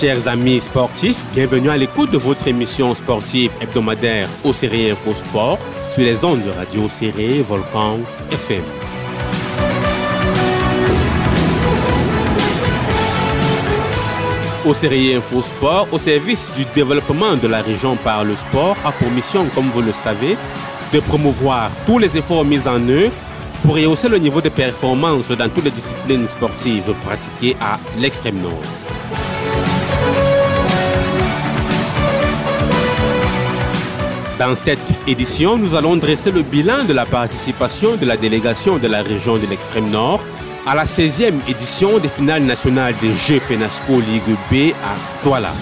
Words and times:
Chers 0.00 0.28
amis 0.28 0.60
sportifs, 0.60 1.18
bienvenue 1.34 1.70
à 1.70 1.76
l'écoute 1.76 2.12
de 2.12 2.18
votre 2.18 2.46
émission 2.46 2.94
sportive 2.94 3.50
hebdomadaire 3.60 4.28
au 4.44 4.52
Série 4.52 4.92
Info 4.92 5.12
Sport 5.12 5.58
sur 5.92 6.04
les 6.04 6.24
ondes 6.24 6.40
de 6.40 6.50
Radio 6.50 6.88
Série 6.88 7.42
Volcan 7.42 7.98
FM. 8.30 8.62
Au 14.64 14.72
Série 14.72 15.14
Info 15.14 15.42
Sport, 15.42 15.88
au 15.90 15.98
service 15.98 16.48
du 16.56 16.64
développement 16.76 17.34
de 17.34 17.48
la 17.48 17.60
région 17.60 17.96
par 17.96 18.22
le 18.22 18.36
sport, 18.36 18.76
a 18.84 18.92
pour 18.92 19.10
mission, 19.10 19.46
comme 19.52 19.68
vous 19.70 19.82
le 19.82 19.90
savez, 19.90 20.36
de 20.92 21.00
promouvoir 21.00 21.72
tous 21.86 21.98
les 21.98 22.16
efforts 22.16 22.44
mis 22.44 22.60
en 22.68 22.88
œuvre 22.88 23.16
pour 23.64 23.74
rehausser 23.74 24.08
le 24.08 24.18
niveau 24.18 24.40
de 24.40 24.48
performance 24.48 25.26
dans 25.26 25.48
toutes 25.48 25.64
les 25.64 25.72
disciplines 25.72 26.28
sportives 26.28 26.94
pratiquées 27.04 27.56
à 27.60 27.80
l'extrême 27.98 28.40
nord. 28.40 28.62
Dans 34.38 34.54
cette 34.54 34.78
édition, 35.08 35.58
nous 35.58 35.74
allons 35.74 35.96
dresser 35.96 36.30
le 36.30 36.42
bilan 36.42 36.84
de 36.84 36.92
la 36.92 37.04
participation 37.04 37.96
de 37.96 38.06
la 38.06 38.16
délégation 38.16 38.78
de 38.78 38.86
la 38.86 39.02
région 39.02 39.36
de 39.36 39.46
l'extrême 39.46 39.90
nord 39.90 40.20
à 40.64 40.76
la 40.76 40.84
16e 40.84 41.34
édition 41.48 41.98
des 41.98 42.08
finales 42.08 42.44
nationales 42.44 42.94
des 43.02 43.12
Jeux 43.12 43.40
FENASCO 43.40 43.94
Ligue 43.94 44.36
B 44.48 44.72
à 44.84 45.24
Douala. 45.24 45.52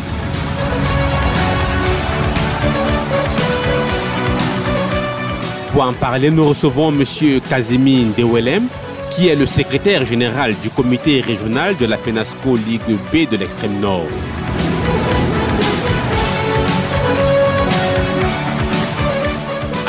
Pour 5.72 5.82
en 5.82 5.94
parler, 5.94 6.30
nous 6.30 6.46
recevons 6.46 6.90
M. 6.90 7.02
Kazimine 7.48 8.12
Dewelem, 8.12 8.64
qui 9.10 9.28
est 9.28 9.36
le 9.36 9.46
secrétaire 9.46 10.04
général 10.04 10.54
du 10.62 10.68
comité 10.68 11.22
régional 11.22 11.76
de 11.78 11.86
la 11.86 11.96
FENASCO 11.96 12.56
Ligue 12.56 12.98
B 13.10 13.30
de 13.30 13.38
l'extrême 13.38 13.80
nord. 13.80 14.04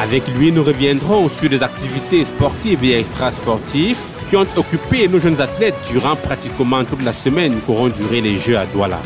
Avec 0.09 0.23
lui, 0.38 0.53
nous 0.53 0.63
reviendrons 0.63 1.27
sur 1.27 1.50
les 1.50 1.61
activités 1.61 2.23
sportives 2.23 2.81
et 2.81 2.97
extrasportives 2.97 3.97
qui 4.30 4.38
ont 4.38 4.45
occupé 4.55 5.05
nos 5.09 5.19
jeunes 5.19 5.41
athlètes 5.41 5.75
durant 5.91 6.16
pratiquement 6.16 6.86
toute 6.86 7.03
la 7.03 7.11
semaine 7.11 7.59
qu'auront 7.66 7.89
duré 7.89 8.22
les 8.22 8.38
Jeux 8.38 8.58
à 8.58 8.66
Douala. 8.67 9.02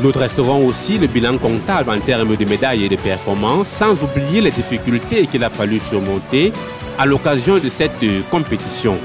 Nous 0.00 0.12
dresserons 0.12 0.66
aussi 0.66 0.98
le 0.98 1.06
bilan 1.06 1.38
comptable 1.38 1.88
en 1.88 1.98
termes 1.98 2.36
de 2.36 2.44
médailles 2.44 2.84
et 2.84 2.90
de 2.90 2.96
performances, 2.96 3.68
sans 3.68 3.94
oublier 4.02 4.42
les 4.42 4.50
difficultés 4.50 5.26
qu'il 5.28 5.42
a 5.44 5.48
fallu 5.48 5.80
surmonter 5.80 6.52
à 6.98 7.06
l'occasion 7.06 7.54
de 7.54 7.70
cette 7.70 8.04
compétition. 8.30 8.98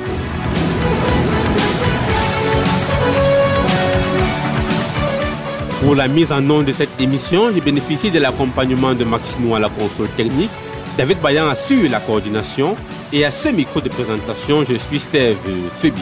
Pour 5.82 5.96
la 5.96 6.10
mise 6.10 6.34
en 6.34 6.42
nom 6.42 6.64
de 6.64 6.74
cette 6.74 7.00
émission, 7.00 7.50
j'ai 7.54 7.62
bénéficié 7.62 8.12
de 8.12 8.20
l'accompagnement 8.20 8.94
de 8.94 9.06
Maxino 9.06 9.56
à 9.56 9.60
la 9.62 9.70
console 9.70 10.10
technique 10.18 10.52
David 11.00 11.22
Bayan 11.22 11.48
assure 11.48 11.90
la 11.90 12.02
coordination 12.02 12.76
et 13.14 13.24
à 13.24 13.32
ce 13.32 13.48
micro 13.48 13.80
de 13.80 13.88
présentation, 13.88 14.66
je 14.66 14.76
suis 14.76 15.00
Steve 15.00 15.38
Febi. 15.78 16.02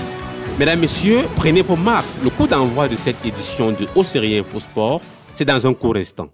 Mesdames, 0.57 0.79
Messieurs, 0.79 1.21
prenez 1.35 1.61
vos 1.61 1.75
marques. 1.75 2.07
Le 2.23 2.31
coup 2.31 2.47
d'envoi 2.47 2.87
de 2.87 2.95
cette 2.95 3.23
édition 3.23 3.71
de 3.73 3.87
Haut 3.93 4.03
Série 4.03 4.43
Sport, 4.57 4.99
c'est 5.35 5.45
dans 5.45 5.67
un 5.67 5.75
court 5.75 5.97
instant. 5.97 6.29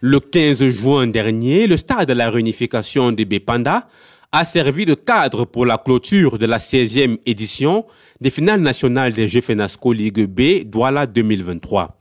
Le 0.00 0.20
15 0.20 0.62
juin 0.68 1.08
dernier, 1.08 1.66
le 1.66 1.76
stade 1.76 2.06
de 2.06 2.12
la 2.12 2.30
réunification 2.30 3.10
de 3.10 3.24
Bépanda 3.24 3.88
a 4.30 4.44
servi 4.44 4.84
de 4.84 4.94
cadre 4.94 5.46
pour 5.46 5.64
la 5.64 5.78
clôture 5.78 6.38
de 6.38 6.44
la 6.44 6.58
16e 6.58 7.18
édition 7.24 7.86
des 8.20 8.28
finales 8.28 8.60
nationales 8.60 9.14
des 9.14 9.26
Jeux 9.26 9.40
FENASCO 9.40 9.94
Ligue 9.94 10.26
B 10.26 10.68
Douala 10.68 11.06
2023. 11.06 11.98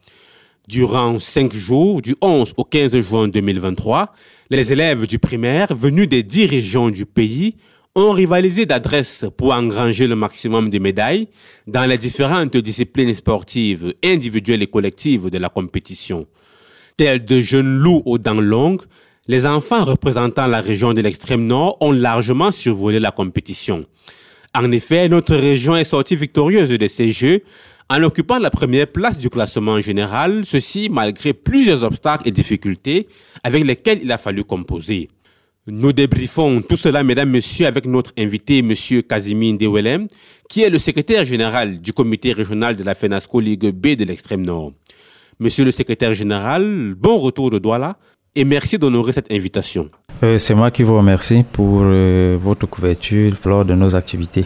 Durant 0.67 1.19
cinq 1.19 1.53
jours, 1.53 2.01
du 2.01 2.15
11 2.21 2.53
au 2.57 2.65
15 2.65 2.99
juin 2.99 3.29
2023, 3.29 4.13
les 4.49 4.73
élèves 4.73 5.07
du 5.07 5.19
primaire 5.19 5.73
venus 5.73 6.09
des 6.09 6.23
dix 6.23 6.45
régions 6.45 6.89
du 6.89 7.05
pays 7.05 7.55
ont 7.95 8.11
rivalisé 8.11 8.65
d'adresse 8.65 9.23
pour 9.37 9.53
engranger 9.53 10.05
le 10.05 10.17
maximum 10.17 10.69
de 10.69 10.79
médailles 10.79 11.29
dans 11.65 11.89
les 11.89 11.97
différentes 11.97 12.57
disciplines 12.57 13.15
sportives 13.15 13.93
individuelles 14.03 14.63
et 14.63 14.67
collectives 14.67 15.29
de 15.29 15.37
la 15.37 15.47
compétition. 15.47 16.27
Tels 16.97 17.23
de 17.23 17.39
jeunes 17.39 17.77
loups 17.77 18.01
aux 18.05 18.17
dents 18.17 18.41
longues, 18.41 18.81
les 19.27 19.45
enfants 19.45 19.83
représentant 19.83 20.47
la 20.47 20.61
région 20.61 20.93
de 20.93 21.01
l'extrême 21.01 21.45
nord 21.45 21.77
ont 21.81 21.91
largement 21.91 22.51
survolé 22.51 22.99
la 22.99 23.11
compétition. 23.11 23.83
En 24.55 24.71
effet, 24.71 25.09
notre 25.09 25.35
région 25.35 25.75
est 25.75 25.83
sortie 25.83 26.15
victorieuse 26.15 26.69
de 26.69 26.87
ces 26.87 27.11
Jeux 27.11 27.41
en 27.89 28.03
occupant 28.03 28.39
la 28.39 28.49
première 28.49 28.87
place 28.87 29.17
du 29.17 29.29
classement 29.29 29.79
général, 29.81 30.43
ceci 30.45 30.89
malgré 30.89 31.33
plusieurs 31.33 31.83
obstacles 31.83 32.27
et 32.27 32.31
difficultés 32.31 33.07
avec 33.43 33.65
lesquels 33.65 33.99
il 34.01 34.11
a 34.11 34.17
fallu 34.17 34.43
composer. 34.43 35.09
Nous 35.67 35.91
débriefons 35.91 36.61
tout 36.61 36.77
cela, 36.77 37.03
mesdames, 37.03 37.29
messieurs, 37.29 37.67
avec 37.67 37.85
notre 37.85 38.13
invité, 38.17 38.61
monsieur 38.61 39.01
Casimir 39.01 39.57
Dewelem, 39.57 40.07
qui 40.49 40.61
est 40.63 40.69
le 40.69 40.79
secrétaire 40.79 41.25
général 41.25 41.81
du 41.81 41.91
comité 41.91 42.31
régional 42.31 42.77
de 42.77 42.83
la 42.83 42.95
FENASCO 42.95 43.41
Ligue 43.41 43.71
B 43.71 43.97
de 43.97 44.05
l'extrême 44.05 44.45
nord. 44.45 44.71
Monsieur 45.39 45.65
le 45.65 45.71
secrétaire 45.71 46.13
général, 46.13 46.95
bon 46.97 47.17
retour 47.17 47.49
de 47.49 47.59
Douala 47.59 47.97
et 48.37 48.45
merci 48.45 48.77
d'honorer 48.77 49.13
cette 49.13 49.31
invitation. 49.31 49.89
Euh, 50.23 50.37
c'est 50.37 50.53
moi 50.53 50.69
qui 50.69 50.83
vous 50.83 50.95
remercie 50.95 51.43
pour 51.51 51.81
euh, 51.81 52.37
votre 52.39 52.67
couverture 52.67 53.33
lors 53.45 53.65
de 53.65 53.73
nos 53.73 53.95
activités. 53.95 54.45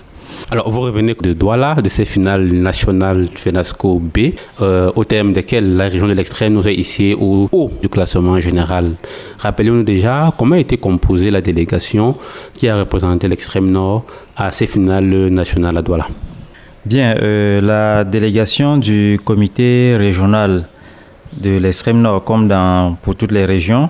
Alors, 0.50 0.70
vous 0.70 0.80
revenez 0.80 1.14
de 1.14 1.34
Douala, 1.34 1.76
de 1.76 1.90
ces 1.90 2.06
finales 2.06 2.54
nationales 2.54 3.28
FENASCO 3.36 4.00
B, 4.00 4.18
euh, 4.62 4.90
au 4.96 5.04
terme 5.04 5.34
desquelles 5.34 5.76
la 5.76 5.90
région 5.90 6.08
de 6.08 6.14
l'Extrême 6.14 6.54
nous 6.54 6.70
est 6.70 6.74
ici 6.74 7.14
au 7.20 7.50
haut 7.52 7.72
du 7.82 7.90
classement 7.90 8.40
général. 8.40 8.92
Rappelez-nous 9.40 9.84
déjà 9.84 10.34
comment 10.38 10.56
a 10.56 10.60
été 10.60 10.78
composée 10.78 11.30
la 11.30 11.42
délégation 11.42 12.16
qui 12.54 12.70
a 12.70 12.78
représenté 12.78 13.28
l'Extrême 13.28 13.70
Nord 13.70 14.06
à 14.38 14.54
ces 14.54 14.68
finales 14.68 15.28
nationales 15.28 15.78
à 15.78 15.82
Douala. 15.82 16.08
Bien, 16.86 17.14
la 17.62 18.04
délégation 18.06 18.78
du 18.78 19.20
comité 19.24 19.96
régional 19.98 20.66
de 21.34 21.58
l'extrême 21.58 22.02
nord, 22.02 22.24
comme 22.24 22.48
dans, 22.48 22.96
pour 23.02 23.16
toutes 23.16 23.32
les 23.32 23.46
régions, 23.46 23.90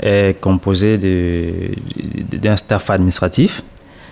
est 0.00 0.40
composé 0.40 0.98
d'un 2.32 2.56
staff 2.56 2.90
administratif, 2.90 3.62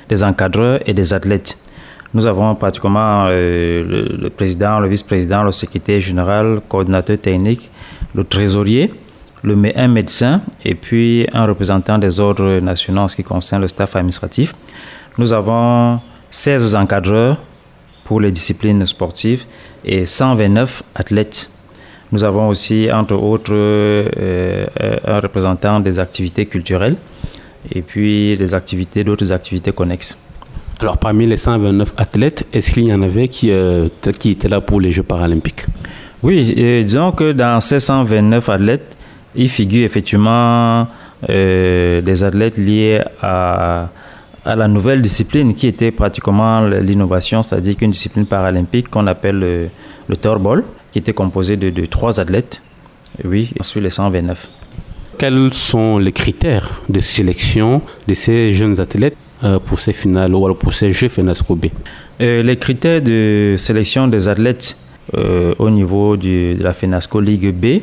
des 0.08 0.22
encadreurs 0.22 0.80
et 0.86 0.94
des 0.94 1.12
athlètes. 1.12 1.58
Nous 2.14 2.26
avons 2.26 2.54
particulièrement 2.54 3.26
euh, 3.28 4.16
le, 4.18 4.30
président, 4.30 4.78
le 4.80 4.88
vice-président, 4.88 5.42
le 5.42 5.50
secrétaire 5.50 6.00
général, 6.00 6.54
le 6.54 6.60
coordinateur 6.60 7.18
technique, 7.18 7.70
le 8.14 8.24
trésorier, 8.24 8.92
le, 9.42 9.56
un 9.76 9.88
médecin 9.88 10.42
et 10.64 10.74
puis 10.74 11.26
un 11.32 11.46
représentant 11.46 11.98
des 11.98 12.20
ordres 12.20 12.60
nationaux 12.60 13.02
en 13.02 13.08
ce 13.08 13.16
qui 13.16 13.24
concerne 13.24 13.62
le 13.62 13.68
staff 13.68 13.96
administratif. 13.96 14.54
Nous 15.16 15.32
avons 15.32 16.00
16 16.30 16.76
encadreurs 16.76 17.38
pour 18.04 18.20
les 18.20 18.30
disciplines 18.30 18.84
sportives 18.86 19.44
et 19.84 20.04
129 20.04 20.82
athlètes 20.94 21.50
nous 22.12 22.24
avons 22.24 22.48
aussi, 22.48 22.92
entre 22.92 23.14
autres, 23.14 23.52
euh, 23.54 24.06
euh, 24.20 24.96
un 25.06 25.18
représentant 25.18 25.80
des 25.80 25.98
activités 25.98 26.44
culturelles 26.44 26.96
et 27.74 27.80
puis 27.80 28.36
des 28.36 28.54
activités, 28.54 29.02
d'autres 29.02 29.32
activités 29.32 29.72
connexes. 29.72 30.18
Alors, 30.78 30.98
parmi 30.98 31.26
les 31.26 31.38
129 31.38 31.94
athlètes, 31.96 32.46
est-ce 32.52 32.70
qu'il 32.70 32.84
y 32.84 32.92
en 32.92 33.00
avait 33.00 33.28
qui, 33.28 33.50
euh, 33.50 33.88
qui 34.18 34.30
étaient 34.30 34.48
là 34.48 34.60
pour 34.60 34.80
les 34.80 34.90
Jeux 34.90 35.04
paralympiques? 35.04 35.64
Oui, 36.22 36.54
disons 36.84 37.12
que 37.12 37.32
dans 37.32 37.60
ces 37.60 37.80
129 37.80 38.48
athlètes, 38.48 38.96
il 39.34 39.48
figure 39.48 39.84
effectivement 39.84 40.86
des 41.28 42.24
athlètes 42.24 42.58
liés 42.58 43.00
à, 43.20 43.88
à, 44.44 44.56
la 44.56 44.68
nouvelle 44.68 45.00
discipline 45.02 45.54
qui 45.54 45.66
était 45.66 45.90
pratiquement 45.90 46.60
l'innovation, 46.60 47.42
c'est-à-dire 47.42 47.76
qu'une 47.76 47.90
discipline 47.90 48.26
paralympique 48.26 48.88
qu'on 48.88 49.06
appelle 49.08 49.38
le, 49.38 49.68
le 50.08 50.16
torball 50.16 50.62
qui 50.92 50.98
était 50.98 51.14
composé 51.14 51.56
de, 51.56 51.86
trois 51.86 52.20
athlètes, 52.20 52.62
oui, 53.24 53.52
sur 53.62 53.80
les 53.80 53.90
129. 53.90 54.48
Quels 55.18 55.52
sont 55.52 55.98
les 55.98 56.12
critères 56.12 56.82
de 56.88 57.00
sélection 57.00 57.82
de 58.06 58.14
ces 58.14 58.52
jeunes 58.52 58.78
athlètes 58.78 59.16
euh, 59.44 59.58
pour 59.58 59.80
ces 59.80 59.92
finales 59.92 60.34
ou 60.34 60.54
pour 60.54 60.72
ces 60.74 60.92
Jeux 60.92 61.08
FENASCO 61.08 61.56
B? 61.56 61.66
Euh, 62.20 62.42
Les 62.42 62.56
critères 62.56 63.00
de 63.00 63.54
sélection 63.58 64.06
des 64.08 64.28
athlètes 64.28 64.76
euh, 65.14 65.54
au 65.58 65.70
niveau 65.70 66.16
de 66.16 66.56
la 66.60 66.72
FENASCO 66.72 67.20
Ligue 67.20 67.52
B 67.54 67.82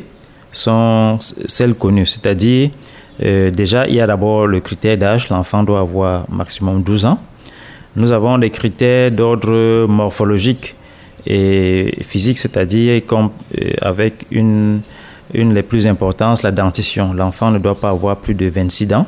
sont 0.51 1.17
celles 1.19 1.75
connues, 1.75 2.05
c'est-à-dire 2.05 2.71
déjà 3.19 3.85
il 3.87 3.95
y 3.95 4.01
a 4.01 4.07
d'abord 4.07 4.47
le 4.47 4.61
critère 4.61 4.97
d'âge, 4.97 5.29
l'enfant 5.29 5.61
doit 5.61 5.81
avoir 5.81 6.25
maximum 6.31 6.81
12 6.81 7.05
ans. 7.05 7.19
Nous 7.95 8.11
avons 8.13 8.37
des 8.37 8.49
critères 8.49 9.11
d'ordre 9.11 9.85
morphologique, 9.87 10.75
et 11.25 11.97
physique, 12.01 12.37
c'est-à-dire 12.37 13.01
euh, 13.11 13.71
avec 13.81 14.25
une, 14.31 14.81
une 15.33 15.53
des 15.53 15.63
plus 15.63 15.87
importantes, 15.87 16.43
la 16.43 16.51
dentition. 16.51 17.13
L'enfant 17.13 17.51
ne 17.51 17.59
doit 17.59 17.79
pas 17.79 17.89
avoir 17.89 18.17
plus 18.17 18.33
de 18.33 18.47
26 18.47 18.87
dents. 18.87 19.05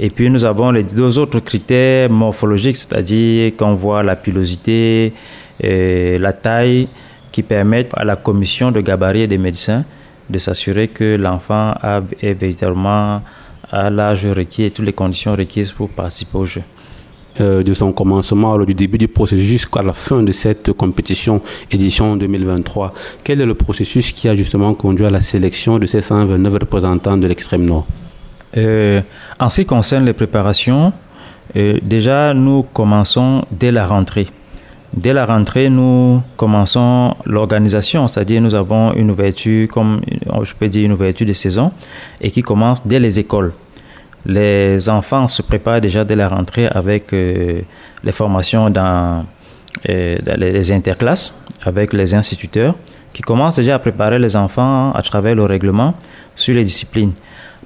Et 0.00 0.10
puis 0.10 0.28
nous 0.28 0.44
avons 0.44 0.70
les 0.70 0.82
deux 0.82 1.18
autres 1.18 1.40
critères 1.40 2.10
morphologiques, 2.10 2.76
c'est-à-dire 2.76 3.52
qu'on 3.56 3.74
voit 3.74 4.02
la 4.02 4.16
pilosité, 4.16 5.12
et 5.60 6.18
la 6.18 6.32
taille, 6.32 6.88
qui 7.30 7.42
permettent 7.42 7.92
à 7.96 8.04
la 8.04 8.16
commission 8.16 8.70
de 8.70 8.80
gabarit 8.80 9.26
des 9.28 9.38
médecins 9.38 9.84
de 10.30 10.38
s'assurer 10.38 10.88
que 10.88 11.16
l'enfant 11.16 11.74
est 12.20 12.34
véritablement 12.34 13.22
à 13.70 13.90
l'âge 13.90 14.26
requis 14.26 14.64
et 14.64 14.70
toutes 14.70 14.86
les 14.86 14.92
conditions 14.92 15.34
requises 15.34 15.72
pour 15.72 15.90
participer 15.90 16.38
au 16.38 16.44
jeu. 16.44 16.62
Euh, 17.40 17.64
de 17.64 17.74
son 17.74 17.90
commencement, 17.92 18.56
du 18.58 18.74
début 18.74 18.96
du 18.96 19.08
processus 19.08 19.44
jusqu'à 19.44 19.82
la 19.82 19.92
fin 19.92 20.22
de 20.22 20.30
cette 20.30 20.72
compétition 20.72 21.42
édition 21.68 22.14
2023. 22.14 22.94
Quel 23.24 23.40
est 23.40 23.46
le 23.46 23.54
processus 23.54 24.12
qui 24.12 24.28
a 24.28 24.36
justement 24.36 24.72
conduit 24.74 25.04
à 25.04 25.10
la 25.10 25.20
sélection 25.20 25.80
de 25.80 25.86
ces 25.86 26.00
129 26.00 26.52
représentants 26.52 27.16
de 27.16 27.26
l'extrême 27.26 27.64
nord? 27.64 27.86
Euh, 28.56 29.00
En 29.40 29.48
ce 29.48 29.62
qui 29.62 29.66
concerne 29.66 30.04
les 30.04 30.12
préparations, 30.12 30.92
euh, 31.56 31.78
déjà 31.82 32.34
nous 32.34 32.64
commençons 32.72 33.44
dès 33.50 33.72
la 33.72 33.88
rentrée. 33.88 34.28
Dès 34.96 35.12
la 35.12 35.26
rentrée, 35.26 35.70
nous 35.70 36.22
commençons 36.36 37.16
l'organisation, 37.26 38.06
c'est-à-dire 38.06 38.40
nous 38.42 38.54
avons 38.54 38.92
une 38.94 39.10
ouverture, 39.10 39.66
comme 39.66 40.02
je 40.44 40.54
peux 40.54 40.68
dire 40.68 40.84
une 40.84 40.92
ouverture 40.92 41.26
de 41.26 41.32
saison, 41.32 41.72
et 42.20 42.30
qui 42.30 42.42
commence 42.42 42.86
dès 42.86 43.00
les 43.00 43.18
écoles. 43.18 43.54
Les 44.26 44.88
enfants 44.88 45.28
se 45.28 45.42
préparent 45.42 45.80
déjà 45.80 46.04
dès 46.04 46.16
la 46.16 46.28
rentrée 46.28 46.66
avec 46.66 47.12
euh, 47.12 47.60
les 48.02 48.12
formations 48.12 48.70
dans, 48.70 49.24
euh, 49.88 50.18
les 50.36 50.72
interclasses, 50.72 51.38
avec 51.62 51.92
les 51.92 52.14
instituteurs, 52.14 52.74
qui 53.12 53.22
commencent 53.22 53.56
déjà 53.56 53.74
à 53.74 53.78
préparer 53.78 54.18
les 54.18 54.34
enfants 54.34 54.92
à 54.92 55.02
travers 55.02 55.34
le 55.34 55.44
règlement 55.44 55.94
sur 56.34 56.54
les 56.54 56.64
disciplines. 56.64 57.12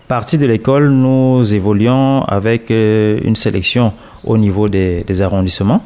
Partie 0.08 0.38
de 0.38 0.46
l'école, 0.46 0.90
nous 0.90 1.54
évoluons 1.54 2.22
avec 2.24 2.70
euh, 2.70 3.20
une 3.22 3.36
sélection 3.36 3.92
au 4.24 4.36
niveau 4.36 4.68
des, 4.68 5.04
des, 5.04 5.22
arrondissements, 5.22 5.84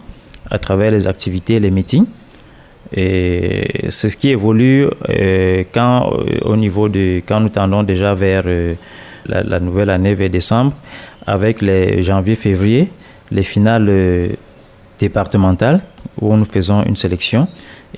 à 0.51 0.59
travers 0.59 0.91
les 0.91 1.07
activités 1.07 1.61
les 1.61 1.71
meetings. 1.71 2.07
Et 2.95 3.87
c'est 3.91 4.09
ce 4.11 4.17
qui 4.17 4.29
évolue 4.31 4.87
quand, 5.73 6.13
au 6.43 6.57
niveau 6.57 6.91
de, 6.91 7.23
quand 7.27 7.41
nous 7.41 7.49
tendons 7.49 7.83
déjà 7.83 8.13
vers 8.13 8.45
la, 9.27 9.61
nouvelle 9.61 9.91
année 9.91 10.15
vers 10.15 10.31
décembre, 10.31 10.73
avec 11.27 11.63
les 11.63 12.03
janvier-février, 12.03 12.91
les 13.31 13.43
finales 13.43 13.87
euh, 13.89 14.29
départementales 14.99 15.81
où 16.21 16.37
nous 16.37 16.45
faisons 16.45 16.83
une 16.85 16.97
sélection. 16.97 17.49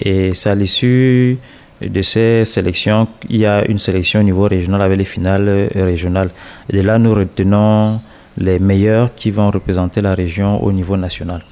Et 0.01 0.35
c'est 0.35 0.51
à 0.51 0.55
l'issue 0.55 1.39
de 1.81 2.03
ces 2.03 2.45
sélections, 2.45 3.09
il 3.29 3.39
y 3.39 3.47
a 3.47 3.65
une 3.69 3.79
sélection 3.79 4.21
au 4.21 4.23
niveau 4.23 4.45
régional 4.45 4.83
avec 4.83 4.99
les 4.99 5.05
finales 5.05 5.49
euh, 5.49 5.69
régionales. 5.75 6.31
Et 6.71 6.77
de 6.77 6.83
là, 6.83 6.99
nous 6.99 7.15
retenons 7.15 8.01
les 8.39 8.59
meilleurs 8.59 9.15
qui 9.15 9.31
vont 9.31 9.49
représenter 9.49 10.01
la 10.01 10.15
région 10.15 10.63
au 10.63 10.73
niveau 10.73 10.97
national. 10.97 11.43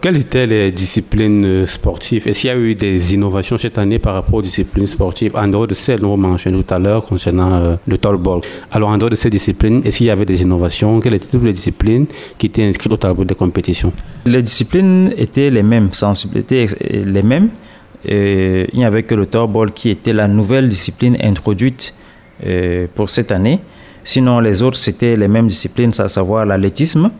Quelles 0.00 0.18
étaient 0.18 0.46
les 0.46 0.70
disciplines 0.72 1.66
sportives? 1.66 2.28
Est-ce 2.28 2.42
qu'il 2.42 2.48
y 2.48 2.52
a 2.52 2.56
eu 2.56 2.74
des 2.74 3.14
innovations 3.14 3.56
cette 3.56 3.78
année 3.78 3.98
par 3.98 4.14
rapport 4.14 4.36
aux 4.36 4.42
disciplines 4.42 4.86
sportives, 4.86 5.34
en 5.34 5.48
dehors 5.48 5.66
de 5.66 5.74
celles 5.74 6.00
que 6.00 6.04
nous 6.04 6.16
mentionné 6.16 6.62
tout 6.62 6.74
à 6.74 6.78
l'heure 6.78 7.04
concernant 7.04 7.52
euh, 7.54 7.76
le 7.86 7.96
tallball? 7.96 8.42
Alors, 8.70 8.90
en 8.90 8.98
dehors 8.98 9.10
de 9.10 9.16
ces 9.16 9.30
disciplines, 9.30 9.80
est-ce 9.84 9.98
qu'il 9.98 10.06
y 10.06 10.10
avait 10.10 10.26
des 10.26 10.42
innovations? 10.42 11.00
Quelles 11.00 11.14
étaient 11.14 11.28
toutes 11.28 11.44
les 11.44 11.52
disciplines 11.52 12.06
qui 12.36 12.46
étaient 12.46 12.64
inscrites 12.64 12.92
au 12.92 12.98
tableau 12.98 13.24
des 13.24 13.34
compétitions? 13.34 13.92
Les 14.26 14.42
disciplines 14.42 15.12
étaient 15.16 15.50
les 15.50 15.62
mêmes, 15.62 15.92
sensibilités 15.92 16.66
les 16.90 17.22
mêmes. 17.22 17.48
Euh, 18.08 18.66
il 18.72 18.78
n'y 18.78 18.84
avait 18.84 19.02
que 19.02 19.14
le 19.14 19.26
tallball 19.26 19.72
qui 19.72 19.88
était 19.88 20.12
la 20.12 20.28
nouvelle 20.28 20.68
discipline 20.68 21.16
introduite 21.22 21.94
euh, 22.44 22.86
pour 22.94 23.08
cette 23.08 23.32
année. 23.32 23.60
Sinon, 24.04 24.40
les 24.40 24.62
autres, 24.62 24.76
c'était 24.76 25.16
les 25.16 25.26
mêmes 25.26 25.48
disciplines, 25.48 25.92
à 25.98 26.08
savoir 26.08 26.44
l'athlétisme, 26.44 27.10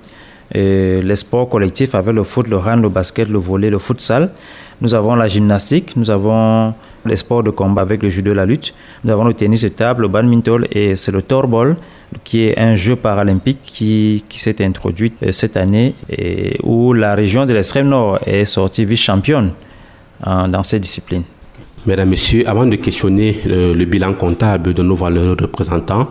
les 0.52 1.16
sports 1.16 1.48
collectifs 1.48 1.94
avec 1.94 2.14
le 2.14 2.22
foot, 2.22 2.48
le 2.48 2.58
hand, 2.58 2.82
le 2.82 2.88
basket, 2.88 3.28
le 3.28 3.38
volley, 3.38 3.70
le 3.70 3.78
futsal. 3.78 4.30
Nous 4.80 4.94
avons 4.94 5.14
la 5.14 5.26
gymnastique, 5.26 5.96
nous 5.96 6.10
avons 6.10 6.74
les 7.06 7.16
sports 7.16 7.42
de 7.42 7.50
combat 7.50 7.82
avec 7.82 8.02
le 8.02 8.08
judo 8.08 8.34
la 8.34 8.44
lutte. 8.44 8.74
Nous 9.04 9.12
avons 9.12 9.24
le 9.24 9.34
tennis 9.34 9.62
de 9.62 9.68
table, 9.68 10.02
le 10.02 10.08
badminton 10.08 10.66
et 10.70 10.96
c'est 10.96 11.12
le 11.12 11.22
torball 11.22 11.76
qui 12.24 12.44
est 12.44 12.58
un 12.58 12.76
jeu 12.76 12.96
paralympique 12.96 13.58
qui, 13.62 14.24
qui 14.28 14.38
s'est 14.38 14.64
introduit 14.64 15.12
euh, 15.22 15.32
cette 15.32 15.56
année 15.56 15.94
et 16.08 16.56
où 16.62 16.92
la 16.92 17.14
région 17.14 17.46
de 17.46 17.52
l'extrême 17.52 17.88
nord 17.88 18.18
est 18.26 18.44
sortie 18.44 18.84
vice-championne 18.84 19.52
dans 20.24 20.62
ces 20.62 20.78
disciplines. 20.78 21.24
Mesdames, 21.84 22.08
Messieurs, 22.08 22.44
avant 22.48 22.64
de 22.64 22.76
questionner 22.76 23.40
le, 23.44 23.74
le 23.74 23.84
bilan 23.84 24.14
comptable 24.14 24.72
de 24.72 24.82
nos 24.82 24.94
valeurs 24.94 25.36
représentants, 25.38 26.08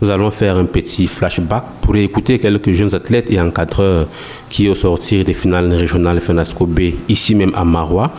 nous 0.00 0.10
allons 0.10 0.30
faire 0.30 0.56
un 0.56 0.64
petit 0.64 1.06
flashback 1.06 1.64
pour 1.80 1.96
écouter 1.96 2.38
quelques 2.38 2.72
jeunes 2.72 2.94
athlètes 2.94 3.30
et 3.30 3.40
encadreurs 3.40 4.08
qui, 4.48 4.68
au 4.68 4.74
sortir 4.74 5.24
des 5.24 5.34
finales 5.34 5.72
régionales 5.72 6.20
FENASCO 6.20 6.66
B, 6.66 6.80
ici 7.08 7.34
même 7.34 7.52
à 7.54 7.64
Marois, 7.64 8.10